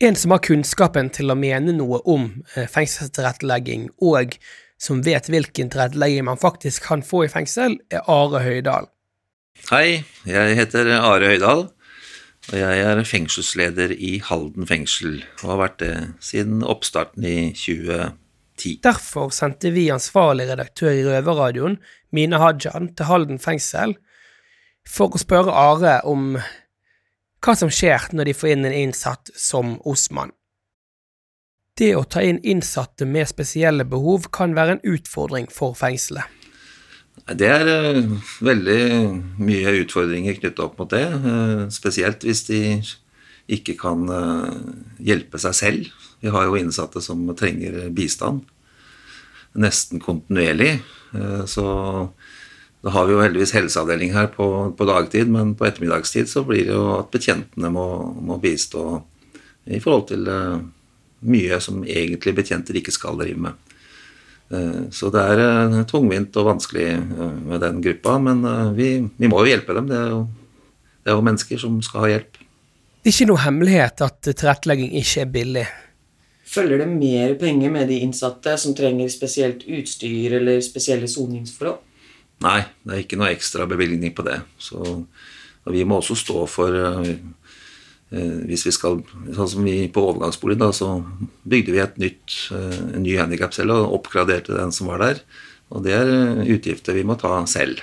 En 0.00 0.14
som 0.14 0.30
har 0.30 0.42
kunnskapen 0.46 1.10
til 1.10 1.32
å 1.32 1.38
mene 1.38 1.74
noe 1.74 1.98
om 2.06 2.28
eh, 2.54 2.68
fengselstilrettelegging, 2.70 3.88
og 4.06 4.36
som 4.78 5.00
vet 5.02 5.26
hvilken 5.26 5.72
tilrettelegging 5.72 6.28
man 6.28 6.38
faktisk 6.38 6.86
kan 6.86 7.02
få 7.02 7.24
i 7.26 7.32
fengsel, 7.32 7.80
er 7.90 8.06
Are 8.06 8.44
Høydahl. 8.44 8.86
Hei, 9.72 10.04
jeg 10.28 10.54
heter 10.60 10.92
Are 11.00 11.32
Høydahl, 11.32 11.66
og 12.48 12.54
jeg 12.56 12.84
er 12.86 13.02
fengselsleder 13.04 13.90
i 13.92 14.20
Halden 14.24 14.68
fengsel, 14.70 15.18
og 15.42 15.50
har 15.50 15.62
vært 15.64 15.80
det 15.82 15.94
siden 16.24 16.62
oppstarten 16.62 17.26
i 17.26 17.38
2010. 18.58 18.80
Derfor 18.84 19.32
sendte 19.34 19.72
vi 19.74 19.88
ansvarlig 19.94 20.48
redaktør 20.50 20.92
i 20.92 21.04
Røverradioen, 21.06 21.78
Mine 22.12 22.40
Hajan, 22.42 22.92
til 22.96 23.08
Halden 23.08 23.40
fengsel 23.42 23.96
for 24.88 25.14
å 25.14 25.20
spørre 25.20 25.54
Are 25.54 25.98
om 26.08 26.34
hva 27.44 27.54
som 27.54 27.70
skjer 27.70 28.10
når 28.16 28.30
de 28.30 28.36
får 28.36 28.54
inn 28.54 28.66
en 28.66 28.74
innsatt 28.74 29.30
som 29.38 29.76
Osman. 29.86 30.32
Det 31.78 31.92
å 31.94 32.02
ta 32.10 32.24
inn 32.26 32.40
innsatte 32.42 33.06
med 33.06 33.28
spesielle 33.30 33.86
behov 33.86 34.26
kan 34.34 34.56
være 34.56 34.76
en 34.76 34.96
utfordring 34.96 35.46
for 35.52 35.78
fengselet. 35.78 36.26
Det 37.38 37.48
er 37.50 37.68
eh, 37.68 38.08
veldig 38.46 38.82
mye 39.42 39.74
utfordringer 39.82 40.38
knyttet 40.38 40.62
opp 40.64 40.78
mot 40.80 40.90
det, 40.90 41.04
eh, 41.04 41.64
spesielt 41.74 42.24
hvis 42.24 42.44
de 42.48 42.60
ikke 43.58 43.74
kan 43.78 44.04
eh, 44.12 44.54
hjelpe 45.10 45.40
seg 45.42 45.56
selv. 45.56 46.07
Vi 46.20 46.32
har 46.34 46.46
jo 46.48 46.56
innsatte 46.58 47.02
som 47.04 47.26
trenger 47.38 47.88
bistand 47.94 48.46
nesten 49.58 49.98
kontinuerlig. 50.02 50.80
Så 51.50 51.64
da 52.84 52.92
har 52.94 53.06
vi 53.08 53.14
jo 53.14 53.22
heldigvis 53.22 53.54
helseavdeling 53.56 54.12
her 54.14 54.28
på, 54.30 54.46
på, 54.76 54.86
dagtid, 54.86 55.30
men 55.32 55.54
på 55.58 55.66
ettermiddagstid 55.66 56.28
så 56.30 56.44
blir 56.46 56.66
det 56.68 56.76
jo 56.76 56.84
at 56.98 57.08
betjentene 57.14 57.70
må, 57.74 57.86
må 58.22 58.36
bistå 58.42 58.84
i 59.66 59.80
forhold 59.82 60.04
til 60.12 60.28
mye 61.26 61.58
som 61.64 61.80
egentlig 61.82 62.36
betjenter 62.38 62.78
ikke 62.78 62.94
skal 62.94 63.18
drive 63.18 63.48
med. 63.48 63.68
Eh, 64.50 64.88
så 64.94 65.10
det 65.12 65.24
er 65.32 65.42
eh, 65.44 65.78
tungvint 65.88 66.36
og 66.40 66.52
vanskelig 66.52 66.88
eh, 66.94 67.32
med 67.50 67.60
den 67.64 67.82
gruppa, 67.84 68.16
men 68.22 68.44
vi, 68.76 68.92
vi 69.16 69.30
må 69.30 69.42
jo 69.42 69.52
hjelpe 69.52 69.76
dem. 69.76 69.90
Det 69.90 69.98
er 69.98 70.14
jo, 70.14 70.22
det 71.02 71.12
er 71.12 71.18
jo, 71.18 71.26
mennesker 71.26 71.60
som 71.60 71.80
skal 71.84 72.04
ha 72.04 72.12
hjelp. 72.14 72.40
Det 72.98 73.12
er 73.12 73.14
ikke 73.14 73.30
noe 73.30 73.44
hemmelighet 73.44 74.02
at 74.04 74.30
tilrettelegging 74.30 74.96
ikke 75.00 75.24
er 75.24 75.34
billig. 75.34 75.66
Følger 76.48 76.80
det 76.80 76.88
mer 76.90 77.34
penger 77.40 77.72
med 77.74 77.90
de 77.92 78.00
innsatte 78.06 78.54
som 78.60 78.76
trenger 78.76 79.10
spesielt 79.12 79.66
utstyr 79.68 80.38
eller 80.40 80.62
spesielle 80.64 81.10
soningsforhold? 81.10 81.82
Nei, 82.44 82.60
det 82.86 82.94
er 82.94 83.02
ikke 83.02 83.18
noe 83.18 83.32
ekstra 83.34 83.66
bevilgning 83.68 84.14
på 84.14 84.24
det. 84.24 84.38
Så, 84.62 84.80
vi 85.68 85.82
må 85.84 85.98
også 85.98 86.16
stå 86.16 86.44
for 86.48 86.76
Eh, 88.08 88.38
hvis 88.48 88.64
vi 88.64 88.72
skal, 88.72 89.02
sånn 89.36 89.50
som 89.52 89.66
vi 89.66 89.82
På 89.92 90.06
overgangsbolig 90.08 90.56
da, 90.60 90.70
så 90.72 91.02
bygde 91.48 91.74
vi 91.74 91.82
et 91.82 91.98
nytt, 92.00 92.36
eh, 92.56 92.78
en 92.96 93.04
ny 93.04 93.18
handikapcelle 93.18 93.74
og 93.74 93.98
oppgraderte 94.00 94.56
den 94.56 94.72
som 94.72 94.88
var 94.88 95.02
der. 95.04 95.20
Og 95.68 95.84
det 95.84 95.92
er 95.92 96.08
eh, 96.08 96.48
utgifter 96.56 96.96
vi 96.96 97.04
må 97.04 97.18
ta 97.20 97.44
selv. 97.46 97.82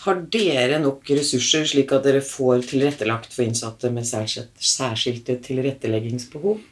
Har 0.00 0.20
dere 0.32 0.78
nok 0.80 1.10
ressurser 1.12 1.66
slik 1.68 1.90
at 1.92 2.06
dere 2.06 2.22
får 2.24 2.64
tilrettelagt 2.70 3.34
for 3.34 3.44
innsatte 3.44 3.90
med 3.92 4.06
særskilte 4.08 5.36
tilretteleggingsbehov? 5.44 6.62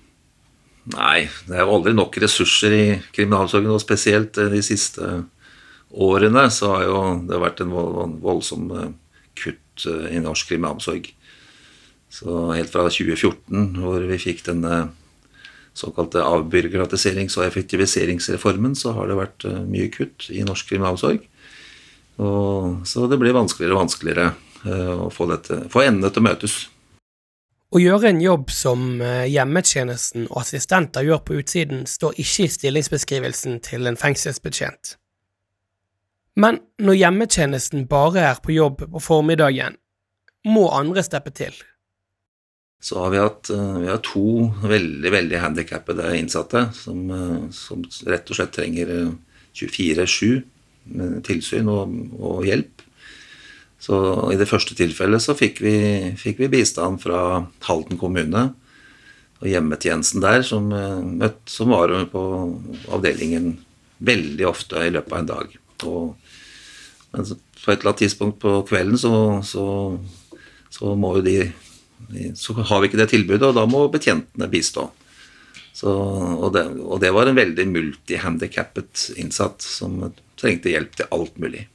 Nei, 0.94 1.26
det 1.44 1.58
er 1.58 1.66
jo 1.66 1.74
aldri 1.76 1.92
nok 1.92 2.16
ressurser 2.22 2.72
i 2.72 2.86
kriminalomsorgen, 3.12 3.74
og 3.74 3.82
spesielt 3.82 4.38
de 4.38 4.62
siste 4.64 5.10
årene 5.92 6.46
så 6.52 6.72
har 6.72 6.86
jo 6.86 7.02
det 7.28 7.42
vært 7.42 7.60
en 7.64 7.74
voldsom 8.24 8.70
kutt 9.36 9.84
i 10.08 10.22
norsk 10.24 10.54
kriminalomsorg. 10.54 11.10
Så 12.08 12.38
helt 12.56 12.72
fra 12.72 12.86
2014, 12.88 13.76
hvor 13.76 14.08
vi 14.08 14.20
fikk 14.22 14.46
denne 14.46 14.86
såkalte 15.78 16.24
avbyråkratiserings- 16.24 17.36
og 17.38 17.46
effektiviseringsreformen, 17.46 18.74
så 18.74 18.94
har 18.96 19.10
det 19.10 19.18
vært 19.18 19.44
eh, 19.46 19.60
mye 19.68 19.90
kutt 19.94 20.26
i 20.34 20.42
norsk 20.46 20.72
kriminalomsorg. 20.72 21.22
Og, 22.18 22.86
så 22.88 23.06
det 23.10 23.18
blir 23.20 23.36
vanskeligere 23.36 23.76
og 23.76 23.84
vanskeligere 23.84 24.26
eh, 24.66 24.92
å 25.06 25.08
få, 25.14 25.28
dette, 25.30 25.62
få 25.72 25.84
endene 25.86 26.10
til 26.12 26.22
å 26.22 26.26
møtes. 26.26 26.56
Å 27.68 27.82
gjøre 27.82 28.10
en 28.10 28.22
jobb 28.24 28.50
som 28.54 28.86
eh, 29.04 29.26
hjemmetjenesten 29.28 30.26
og 30.30 30.40
assistenter 30.42 31.06
gjør 31.06 31.22
på 31.26 31.38
utsiden, 31.42 31.84
står 31.86 32.16
ikke 32.18 32.46
i 32.46 32.52
stillingsbeskrivelsen 32.56 33.60
til 33.66 33.90
en 33.90 33.98
fengselsbetjent. 34.00 34.96
Men 36.38 36.62
når 36.82 37.00
hjemmetjenesten 37.00 37.88
bare 37.90 38.28
er 38.32 38.42
på 38.42 38.54
jobb 38.54 38.86
på 38.88 39.02
formiddagen, 39.02 39.76
må 40.48 40.68
andre 40.72 41.02
steppe 41.04 41.34
til 41.34 41.54
så 42.80 43.00
har 43.02 43.10
vi 43.10 43.18
hatt 43.18 43.50
eh, 43.50 43.78
vi 43.82 43.90
har 43.90 44.02
to 44.06 44.26
veldig 44.62 45.10
veldig 45.12 45.40
handikappede 45.42 46.12
innsatte 46.18 46.68
som, 46.76 47.08
som, 47.54 47.82
rett 48.06 48.30
og 48.30 48.38
slett 48.38 48.54
trenger 48.54 48.92
24-7 49.58 50.28
eh, 50.28 50.44
tilsyn 51.26 51.68
og, 51.72 51.94
og, 52.18 52.44
hjelp. 52.46 52.84
Så 53.82 53.98
I 54.32 54.38
det 54.40 54.48
første 54.50 54.74
tilfellet 54.78 55.22
så 55.22 55.36
fikk 55.38 55.60
vi, 55.62 55.76
fikk 56.18 56.42
vi 56.42 56.50
bistand 56.56 56.98
fra 57.02 57.44
Halden 57.68 58.00
kommune 58.00 58.48
og 59.38 59.46
hjemmetjenesten 59.46 60.24
der, 60.24 60.42
som, 60.42 60.66
møtt, 60.66 61.44
som 61.46 61.70
var 61.70 61.92
på 62.10 62.22
avdelingen 62.90 63.52
veldig 64.02 64.48
ofte 64.48 64.82
i 64.82 64.90
løpet 64.94 65.14
av 65.14 65.20
en 65.20 65.30
dag. 65.30 65.54
Og, 65.86 66.32
men 67.14 67.28
på 67.28 67.70
et 67.70 67.78
eller 67.78 67.92
annet 67.92 68.02
tidspunkt 68.02 68.40
på 68.42 68.56
kvelden 68.66 68.98
så, 68.98 69.12
så, 69.46 69.64
så 70.74 70.96
må 70.98 71.14
jo 71.18 71.26
de 71.26 71.38
så 72.34 72.54
har 72.54 72.80
vi 72.80 72.88
ikke 72.88 73.00
det 73.00 73.10
tilbudet, 73.12 73.44
og 73.50 73.56
da 73.56 73.66
må 73.68 73.84
betjentene 73.92 74.48
bistå. 74.50 74.86
Så, 75.76 75.90
og, 75.92 76.48
det, 76.54 76.64
og, 76.80 76.98
det, 77.02 77.12
var 77.14 77.28
en 77.28 77.38
veldig 77.38 77.66
multihandikappet 77.70 79.12
innsatt 79.20 79.62
som 79.62 80.00
trengte 80.40 80.72
hjelp 80.72 80.96
til 80.98 81.10
alt 81.14 81.38
mulig. 81.40 81.66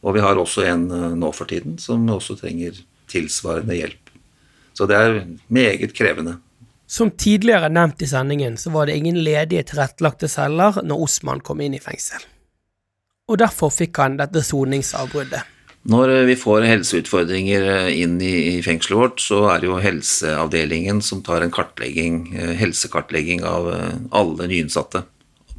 Og 0.00 0.16
vi 0.16 0.24
har 0.24 0.38
også 0.40 0.64
en 0.68 0.86
eh, 0.90 1.08
nå 1.18 1.32
for 1.36 1.50
tiden 1.50 1.78
som 1.82 2.08
også 2.10 2.38
trenger 2.40 2.82
tilsvarende 3.10 3.76
hjelp. 3.76 4.14
Så 4.72 4.86
det 4.88 4.96
er 4.96 5.22
meget 5.48 5.94
krevende. 5.96 6.38
Som 6.90 7.10
tidligere 7.10 7.68
nevnt 7.70 8.02
i 8.02 8.08
sendingen, 8.10 8.56
så 8.58 8.70
var 8.74 8.86
det 8.86 8.96
ingen 8.98 9.18
ledige 9.22 9.62
tilrettelagte 9.70 10.28
celler 10.28 10.80
når 10.82 11.06
Osman 11.06 11.42
kom 11.46 11.60
inn 11.62 11.76
i 11.76 11.82
fengsel. 11.82 12.22
Og 13.30 13.38
derfor 13.38 13.70
fikk 13.70 14.00
han 14.02 14.18
dette 14.18 14.42
soningsavbruddet. 14.42 15.46
Når 15.90 16.10
vi 16.28 16.34
får 16.36 16.66
helseutfordringer 16.68 17.66
eh, 17.72 18.00
inn 18.02 18.18
i, 18.20 18.60
fengselet 18.64 18.98
vårt, 18.98 19.22
så 19.22 19.46
er 19.48 19.62
det 19.62 19.70
jo 19.70 19.78
helseavdelingen 19.80 21.00
som 21.00 21.22
tar 21.24 21.40
en 21.40 21.54
kartlegging, 21.54 22.18
eh, 22.36 22.52
helsekartlegging 22.58 23.46
av 23.48 23.70
eh, 23.72 23.94
alle 24.10 24.48
nyinnsatte. 24.50 25.06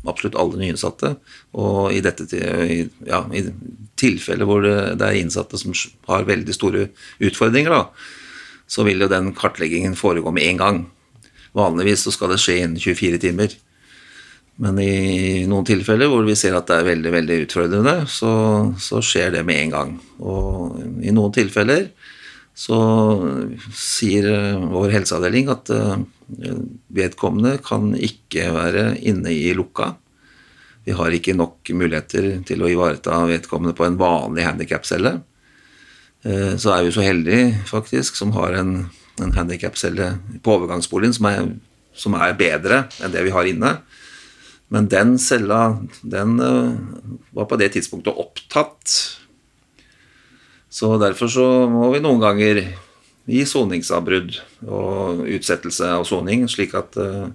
Absolutt 0.08 0.38
alle 0.40 0.58
nyinnsatte. 0.62 1.16
Og 1.58 1.94
i 1.94 2.02
dette 2.04 2.26
ja, 2.32 3.22
i 3.34 3.44
tilfellet 4.02 4.50
hvor 4.50 4.66
det, 4.66 5.02
er 5.06 5.20
innsatte 5.20 5.60
som 5.62 5.76
har 6.10 6.30
veldig 6.30 6.56
store 6.58 6.88
utfordringer, 7.22 7.74
da, 7.74 7.84
så 8.72 8.86
vil 8.88 9.04
jo 9.04 9.12
den 9.12 9.34
kartleggingen 9.38 9.98
foregå 10.00 10.34
med 10.34 10.48
en 10.48 10.62
gang. 10.62 10.80
Vanligvis 11.58 12.08
så 12.08 12.14
skal 12.16 12.34
det 12.34 12.40
skje 12.42 12.62
innen 12.62 12.80
24 12.82 13.20
timer. 13.22 13.58
Men 14.62 14.78
i 14.84 15.44
noen 15.50 15.66
tilfeller 15.66 16.10
hvor 16.12 16.26
vi 16.28 16.38
ser 16.38 16.56
at 16.58 16.68
det 16.70 16.80
er 16.80 16.90
veldig 16.92 17.12
veldig 17.14 17.38
utfordrende, 17.46 17.96
så, 18.12 18.32
så 18.82 19.02
skjer 19.06 19.36
det 19.38 19.46
med 19.48 19.66
en 19.66 19.76
gang. 19.76 19.94
Og 20.22 20.82
i 21.02 21.14
noen 21.14 21.34
tilfeller 21.36 21.88
så 22.58 22.78
sier 23.74 24.28
eh, 24.28 24.66
vår 24.74 24.92
helseavdeling 24.98 25.50
at 25.54 25.72
eh, 25.74 26.02
vedkommende 26.92 27.58
kan 27.64 27.92
ikke 27.96 28.48
være 28.56 28.86
inne 29.08 29.34
i 29.34 29.52
lukka. 29.58 29.94
Vi 30.86 30.96
har 30.98 31.14
ikke 31.14 31.36
nok 31.38 31.70
muligheter 31.78 32.40
til 32.48 32.64
å 32.64 32.70
ivareta 32.72 33.20
vedkommende 33.30 33.76
på 33.78 33.86
en 33.86 34.00
vanlig 34.00 34.48
handikapcelle. 34.48 35.20
Eh, 36.26 36.56
så 36.58 36.74
er 36.74 36.86
vi 36.86 36.94
så 36.96 37.06
heldige, 37.06 37.52
faktisk, 37.70 38.18
som 38.18 38.34
har 38.38 38.58
en, 38.58 38.76
en 39.22 39.36
handikapcelle 39.36 40.14
på 40.42 40.58
overgangsboligen 40.58 41.14
som 41.18 41.30
er, 41.30 41.52
som 41.94 42.18
er 42.18 42.38
bedre 42.38 42.86
enn 43.02 43.14
det 43.14 43.26
vi 43.28 43.34
har 43.36 43.50
inne. 43.50 43.76
Men 44.72 44.88
den 44.90 45.18
cella, 45.22 45.82
den 46.02 46.38
eh, 46.42 47.18
var 47.36 47.50
på 47.50 47.60
det 47.62 47.74
tidspunktet 47.76 48.18
opptatt. 48.18 48.96
Så 50.72 50.96
derfor 51.02 51.30
så 51.30 51.48
må 51.70 51.92
vi 51.92 52.02
noen 52.02 52.22
ganger 52.24 52.64
gi 53.30 53.44
soningsavbrudd 53.46 54.38
og 54.68 55.26
utsettelse 55.30 55.90
av 55.98 56.06
soning, 56.10 56.48
slik 56.50 56.74
at, 56.78 56.98
eh, 56.98 57.30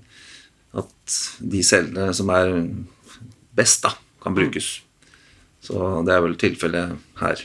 at 0.77 1.18
de 1.40 1.62
cellene 1.62 2.12
som 2.16 2.31
er 2.35 2.55
best, 3.57 3.83
da, 3.87 3.94
kan 4.22 4.35
brukes. 4.35 4.81
Så 5.62 6.03
det 6.07 6.14
er 6.14 6.25
vel 6.25 6.37
tilfellet 6.38 6.96
her. 7.20 7.42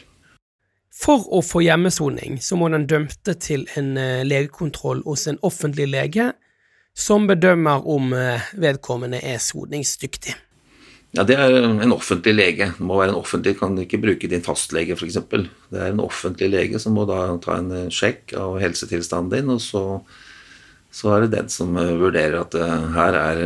For 1.02 1.26
å 1.34 1.42
få 1.42 1.64
hjemmesoning 1.66 2.38
så 2.44 2.58
må 2.60 2.70
den 2.70 2.86
dømte 2.90 3.34
til 3.42 3.66
en 3.80 3.96
eh, 3.98 4.22
legekontroll 4.28 5.02
hos 5.08 5.26
en 5.32 5.40
offentlig 5.42 5.88
lege 5.90 6.32
som 6.98 7.26
bedømmer 7.30 7.88
om 7.90 8.14
eh, 8.14 8.52
vedkommende 8.60 9.22
er 9.24 9.40
soningsdyktig. 9.42 10.36
Ja, 11.12 11.26
Det 11.28 11.36
er 11.36 11.54
en 11.68 11.92
offentlig 11.92 12.34
lege. 12.38 12.72
Det 12.78 12.86
må 12.88 12.98
være 13.00 13.12
en 13.12 13.20
offentlig, 13.20 13.58
Kan 13.60 13.78
ikke 13.78 14.00
bruke 14.00 14.30
din 14.32 14.44
fastlege 14.44 14.96
f.eks. 14.96 15.20
Det 15.28 15.80
er 15.80 15.92
en 15.92 16.00
offentlig 16.00 16.50
lege 16.50 16.80
som 16.80 16.96
må 16.96 17.06
da 17.06 17.38
ta 17.44 17.58
en 17.60 17.72
eh, 17.72 17.90
sjekk 17.92 18.34
av 18.40 18.60
helsetilstanden 18.64 19.32
din, 19.34 19.50
og 19.52 19.60
så, 19.60 20.02
så 20.92 21.12
er 21.16 21.26
det 21.26 21.34
den 21.36 21.50
som 21.52 21.76
eh, 21.78 21.98
vurderer 22.00 22.40
at 22.40 22.56
her 22.96 23.18
er 23.20 23.44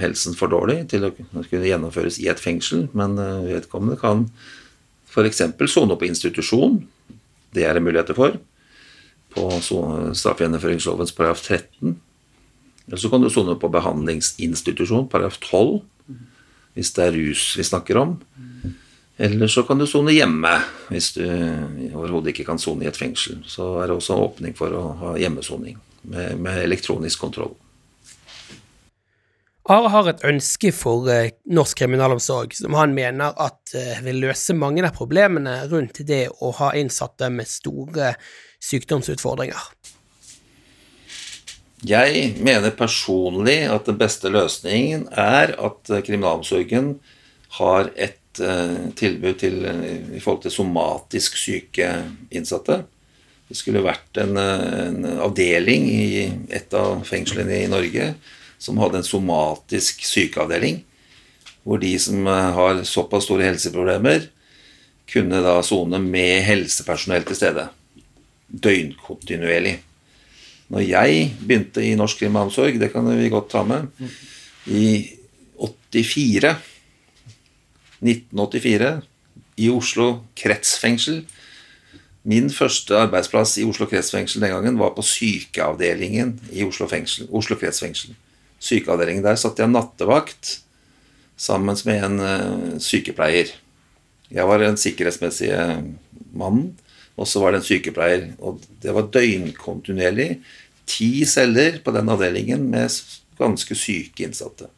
helsen 0.00 0.34
for 0.38 0.48
dårlig 0.48 0.86
til 0.88 1.04
å 1.04 1.12
kunne 1.12 1.68
gjennomføres 1.68 2.20
i 2.24 2.30
et 2.32 2.40
fengsel, 2.40 2.88
men 2.96 3.20
vedkommende 3.50 4.00
kan 4.00 4.28
F.eks. 5.08 5.42
sone 5.72 5.96
på 5.96 6.08
institusjon. 6.08 6.82
Det 7.52 7.64
er 7.64 7.74
det 7.74 7.82
muligheter 7.82 8.16
for. 8.16 8.36
På 9.34 9.48
straffegjennomføringslovens 9.60 11.12
paragraf 11.16 11.42
13. 11.44 11.96
Eller 12.88 13.00
så 13.00 13.10
kan 13.12 13.24
du 13.24 13.28
sone 13.32 13.56
på 13.60 13.70
behandlingsinstitusjon, 13.72 15.08
paragraf 15.12 15.40
12. 15.44 15.80
Hvis 16.76 16.92
det 16.96 17.06
er 17.06 17.16
rus 17.16 17.44
vi 17.58 17.66
snakker 17.66 17.98
om. 18.00 18.18
Eller 19.18 19.50
så 19.50 19.64
kan 19.66 19.80
du 19.80 19.86
sone 19.86 20.14
hjemme, 20.14 20.52
hvis 20.92 21.10
du 21.16 21.24
overhodet 21.26 22.30
ikke 22.30 22.46
kan 22.46 22.60
sone 22.62 22.86
i 22.86 22.90
et 22.90 22.98
fengsel. 22.98 23.40
Så 23.50 23.72
er 23.82 23.88
det 23.88 23.96
også 23.98 24.18
åpning 24.28 24.54
for 24.58 24.74
å 24.78 24.82
ha 25.00 25.14
hjemmesoning 25.18 25.74
med, 26.06 26.38
med 26.38 26.60
elektronisk 26.62 27.26
kontroll. 27.26 27.56
Are 29.68 29.90
har 29.92 30.06
et 30.08 30.22
ønske 30.24 30.70
for 30.72 31.10
uh, 31.12 31.28
norsk 31.52 31.82
kriminalomsorg 31.82 32.54
som 32.56 32.72
han 32.78 32.94
mener 32.96 33.34
at 33.36 33.74
uh, 33.74 33.98
vil 34.06 34.22
løse 34.22 34.56
mange 34.56 34.80
av 34.86 34.94
problemene 34.96 35.58
rundt 35.68 36.00
det 36.08 36.22
å 36.40 36.54
ha 36.56 36.70
innsatte 36.78 37.28
med 37.28 37.50
store 37.50 38.14
sykdomsutfordringer. 38.64 39.60
Jeg 41.86 42.32
mener 42.42 42.74
personlig 42.74 43.60
at 43.70 43.86
den 43.86 43.98
beste 44.00 44.32
løsningen 44.34 45.06
er 45.14 45.54
at 45.54 45.92
uh, 45.92 46.00
kriminalomsorgen 46.02 46.96
har 47.58 47.92
et 47.96 48.16
tilbud 48.38 49.34
til, 49.40 49.64
i 50.14 50.20
forhold 50.22 50.44
til 50.44 50.52
somatisk 50.54 51.34
syke 51.40 51.88
innsatte. 52.30 52.76
Det 53.48 53.56
skulle 53.58 53.82
vært 53.82 54.20
en, 54.22 54.36
en 54.38 55.06
avdeling 55.24 55.88
i 55.90 56.26
et 56.54 56.76
av 56.76 57.00
fengslene 57.08 57.64
i 57.64 57.70
Norge 57.72 58.12
som 58.58 58.78
hadde 58.82 59.00
en 59.00 59.06
somatisk 59.06 60.04
sykeavdeling. 60.04 60.82
Hvor 61.62 61.80
de 61.80 61.94
som 62.00 62.26
eh, 62.26 62.50
har 62.58 62.82
såpass 62.84 63.28
store 63.28 63.46
helseproblemer, 63.48 64.28
kunne 65.08 65.40
da 65.44 65.58
sone 65.64 66.00
med 66.02 66.42
helsepersonell 66.44 67.24
til 67.28 67.38
stede. 67.38 67.68
Døgnkontinuerlig. 68.48 69.78
Når 70.68 70.84
jeg 70.84 71.30
begynte 71.40 71.84
i 71.84 71.94
norsk 71.96 72.20
kriminalomsorg, 72.20 72.76
det 72.80 72.90
kan 72.92 73.06
vi 73.08 73.30
godt 73.32 73.50
ta 73.54 73.64
med, 73.64 73.88
i 74.68 75.16
84 75.56 76.52
1984 78.04 78.92
i 79.58 79.70
Oslo 79.72 80.08
kretsfengsel. 80.38 81.22
Min 82.28 82.50
første 82.52 82.94
arbeidsplass 83.00 83.56
i 83.58 83.64
Oslo 83.66 83.88
kretsfengsel 83.90 84.44
den 84.44 84.52
gangen 84.52 84.78
var 84.78 84.92
på 84.94 85.02
sykeavdelingen 85.02 86.36
i 86.52 86.66
Oslo, 86.68 86.86
fengsel, 86.90 87.26
Oslo 87.32 87.56
kretsfengsel 87.58 88.14
sykeavdelingen 88.62 89.24
der 89.24 89.38
satt 89.38 89.60
jeg 89.60 89.70
nattevakt 89.70 90.58
sammen 91.38 91.78
med 91.86 92.04
en 92.04 92.18
uh, 92.18 92.78
sykepleier. 92.82 93.52
Jeg 94.28 94.46
var 94.48 94.60
den 94.60 94.76
sikkerhetsmessige 94.76 95.60
mannen, 96.36 96.72
og 97.18 97.28
så 97.28 97.42
var 97.42 97.52
det 97.52 97.62
en 97.62 97.68
sykepleier. 97.68 98.26
Og 98.38 98.62
det 98.82 98.94
var 98.94 99.10
døgnkontinuerlig. 99.14 100.28
Ti 100.88 101.10
celler 101.28 101.80
på 101.84 101.94
den 101.94 102.10
avdelingen 102.12 102.68
med 102.70 102.94
ganske 103.38 103.76
syke 103.78 104.26
innsatte. 104.26 104.70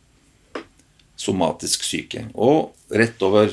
Somatisk 1.21 1.85
syke. 1.85 2.25
Og 2.35 2.73
rett 2.97 3.21
over 3.27 3.53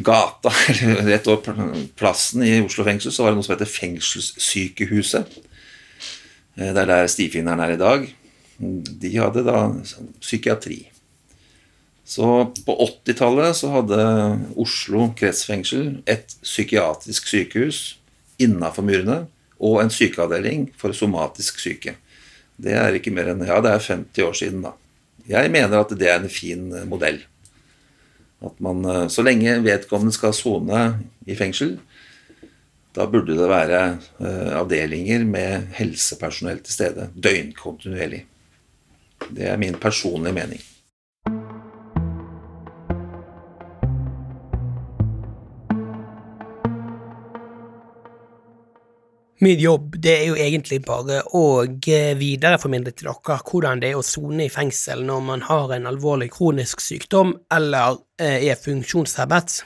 gata, 0.00 0.52
eller 0.72 1.10
rett 1.10 1.26
over 1.28 1.74
plassen 1.98 2.46
i 2.46 2.54
Oslo 2.62 2.86
fengsel, 2.86 3.12
så 3.12 3.26
var 3.26 3.34
det 3.34 3.40
noe 3.40 3.48
som 3.48 3.56
heter 3.56 3.68
Fengselssykehuset. 3.68 5.36
Eh, 6.56 6.70
det 6.70 6.86
er 6.86 6.94
der 6.94 7.10
stifinneren 7.12 7.66
er 7.66 7.74
i 7.74 7.82
dag 7.82 8.08
de 8.58 9.10
hadde 9.14 9.44
da 9.46 9.58
psykiatri. 10.20 10.82
Så 12.08 12.26
på 12.64 12.74
80-tallet 13.04 13.56
så 13.58 13.70
hadde 13.74 14.02
Oslo 14.56 15.10
kretsfengsel 15.18 15.98
et 16.08 16.32
psykiatrisk 16.40 17.28
sykehus 17.28 17.98
innafor 18.40 18.86
murene 18.86 19.26
og 19.58 19.82
en 19.82 19.92
sykeavdeling 19.92 20.70
for 20.78 20.96
somatisk 20.96 21.60
syke. 21.60 21.98
Det 22.56 22.72
er 22.74 22.96
ikke 22.96 23.12
mer 23.12 23.28
enn 23.34 23.44
Ja, 23.44 23.58
det 23.60 23.74
er 23.74 23.84
50 23.84 24.24
år 24.24 24.38
siden, 24.40 24.62
da. 24.64 24.72
Jeg 25.28 25.52
mener 25.52 25.82
at 25.82 25.92
det 26.00 26.08
er 26.08 26.22
en 26.22 26.32
fin 26.32 26.70
modell. 26.88 27.20
At 28.40 28.56
man, 28.62 29.10
Så 29.10 29.22
lenge 29.22 29.58
vedkommende 29.66 30.14
skal 30.14 30.32
sone 30.32 30.80
i 31.26 31.36
fengsel, 31.36 31.76
da 32.96 33.04
burde 33.06 33.36
det 33.36 33.50
være 33.50 33.82
eh, 34.24 34.56
avdelinger 34.58 35.26
med 35.28 35.68
helsepersonell 35.76 36.62
til 36.64 36.72
stede 36.74 37.10
døgnkontinuerlig. 37.14 38.24
Det 39.28 39.44
er 39.50 39.60
min 39.60 39.76
personlige 39.78 40.34
mening. 40.34 40.62
Min 49.40 49.58
jobb 49.58 49.94
det 50.02 50.14
er 50.16 50.24
jo 50.32 50.36
egentlig 50.38 50.80
bare 50.82 51.20
å 51.38 51.62
eh, 51.62 52.14
videreformidle 52.18 52.90
til 52.90 53.10
dere 53.12 53.36
hvordan 53.38 53.82
det 53.82 53.92
er 53.92 54.00
å 54.00 54.06
sone 54.06 54.48
i 54.48 54.50
fengsel 54.50 55.04
når 55.06 55.20
man 55.28 55.44
har 55.46 55.74
en 55.76 55.86
alvorlig 55.86 56.32
kronisk 56.34 56.82
sykdom 56.82 57.36
eller 57.54 58.00
eh, 58.18 58.48
er 58.50 58.58
funksjonshemmet. 58.58 59.60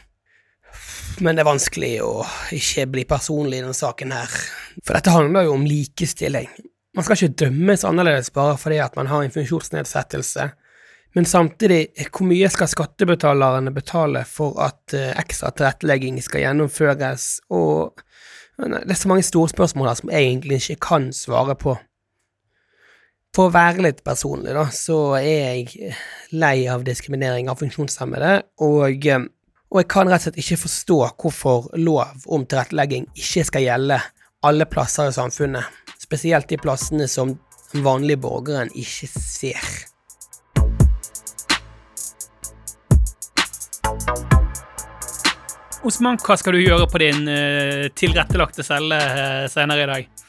Men 1.24 1.36
det 1.36 1.44
er 1.44 1.48
vanskelig 1.48 1.94
å 2.04 2.12
ikke 2.56 2.86
bli 2.92 3.06
personlig 3.08 3.60
i 3.60 3.64
denne 3.64 3.76
saken 3.76 4.12
her, 4.12 4.36
for 4.84 4.96
dette 4.96 5.12
handler 5.12 5.48
jo 5.48 5.56
om 5.56 5.66
likestilling. 5.68 6.48
Man 6.96 7.04
skal 7.06 7.16
ikke 7.16 7.46
dømmes 7.46 7.84
annerledes 7.88 8.32
bare 8.32 8.58
fordi 8.60 8.80
at 8.84 8.96
man 8.96 9.08
har 9.08 9.24
en 9.24 9.32
funksjonsnedsettelse, 9.32 10.50
men 11.12 11.28
samtidig, 11.28 12.08
hvor 12.08 12.24
mye 12.24 12.48
skal 12.52 12.70
skattebetalerne 12.72 13.72
betale 13.76 14.22
for 14.28 14.56
at 14.64 14.94
uh, 14.96 15.10
ekstra 15.20 15.50
tilrettelegging 15.52 16.16
skal 16.24 16.46
gjennomføres, 16.46 17.26
og 17.52 18.00
det 18.62 18.94
er 18.94 19.00
så 19.00 19.10
mange 19.10 19.26
store 19.26 19.50
spørsmål 19.50 19.90
her 19.90 19.98
som 19.98 20.12
jeg 20.12 20.28
egentlig 20.28 20.60
ikke 20.60 20.86
kan 20.88 21.10
svare 21.16 21.56
på. 21.58 21.76
For 23.32 23.48
å 23.48 23.54
være 23.54 23.86
litt 23.86 24.02
personlig, 24.04 24.52
da, 24.52 24.66
så 24.68 25.16
er 25.16 25.56
jeg 25.62 25.94
lei 26.36 26.66
av 26.68 26.84
diskriminering 26.84 27.48
av 27.48 27.62
funksjonshemmede, 27.62 28.32
og, 28.60 29.06
eh, 29.08 29.24
og 29.72 29.80
jeg 29.80 29.88
kan 29.88 30.10
rett 30.10 30.20
og 30.20 30.28
slett 30.28 30.42
ikke 30.42 30.60
forstå 30.66 30.98
hvorfor 31.22 31.70
lov 31.80 32.26
om 32.28 32.44
tilrettelegging 32.44 33.08
ikke 33.16 33.46
skal 33.48 33.64
gjelde 33.64 34.02
alle 34.44 34.66
plasser 34.68 35.08
i 35.08 35.16
samfunnet 35.16 35.80
spesielt 36.02 36.50
de 36.50 36.58
plassene 36.60 37.08
som 37.08 37.38
vanlige 37.72 38.20
borgeren 38.20 38.68
ikke 38.76 39.08
ser. 39.08 39.64
Osman, 45.82 46.18
hva 46.22 46.36
skal 46.38 46.54
du 46.54 46.60
gjøre 46.62 46.86
på 46.90 47.00
din 47.02 47.24
uh, 47.26 47.88
tilrettelagte 47.98 48.62
celle 48.66 48.98
uh, 49.02 49.46
senere 49.50 49.82
i 49.82 49.88
dag? 49.90 50.28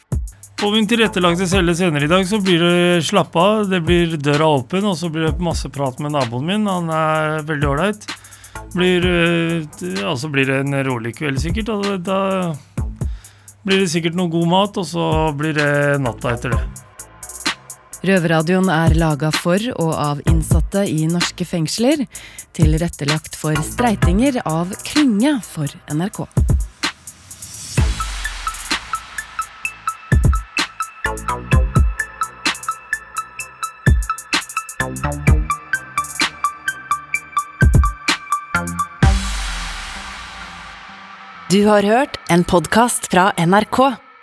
På 0.58 0.72
min 0.74 0.88
tilrettelagte 0.89 1.46
celle 1.50 1.76
senere 1.78 2.08
i 2.08 2.10
dag 2.10 2.26
så 2.26 2.39
blir 2.42 2.63
det 2.63 3.04
slappe 3.06 3.38
av. 3.38 3.68
Det 3.70 3.84
blir 3.86 4.16
døra 4.18 4.48
åpen, 4.58 4.88
og 4.89 4.98
så 4.98 5.12
blir 5.13 5.28
det 5.28 5.46
masse 5.46 5.70
prat 5.74 6.02
med 6.02 6.16
naboen 6.16 6.50
min. 6.50 6.66
Han 6.70 6.89
er 6.89 7.46
veldig 7.46 7.70
ålreit. 7.70 8.08
Blir, 8.74 9.06
uh, 9.06 10.08
altså 10.10 10.32
blir 10.34 10.50
det 10.50 10.63
en 10.63 10.80
rolig 10.89 11.13
kveld, 11.20 11.42
sikkert. 11.44 11.70
Og 11.70 12.02
da 12.02 12.22
blir 13.63 13.84
det 13.84 13.92
sikkert 13.94 14.18
noe 14.18 14.34
god 14.34 14.50
mat, 14.56 14.82
og 14.82 14.89
så 14.89 15.06
blir 15.38 15.54
det 15.60 16.02
natta 16.02 16.34
etter 16.34 16.58
det. 16.58 16.83
Røverradioen 18.04 18.68
er 18.68 18.98
laga 19.00 19.30
for 19.32 19.63
og 19.80 19.92
av 19.96 20.20
innsatte 20.28 20.82
i 20.92 21.06
norske 21.08 21.46
fengsler. 21.48 22.04
Tilrettelagt 22.52 23.38
for 23.39 23.56
streitinger 23.63 24.42
av 24.44 24.74
Klynge 24.84 25.38
for 25.48 25.72
NRK. 25.88 26.26
Du 41.54 41.62
har 41.70 41.86
hørt 41.88 42.20
en 42.28 42.44
podkast 42.44 43.08
fra 43.13 43.32
NRK. 43.39 44.03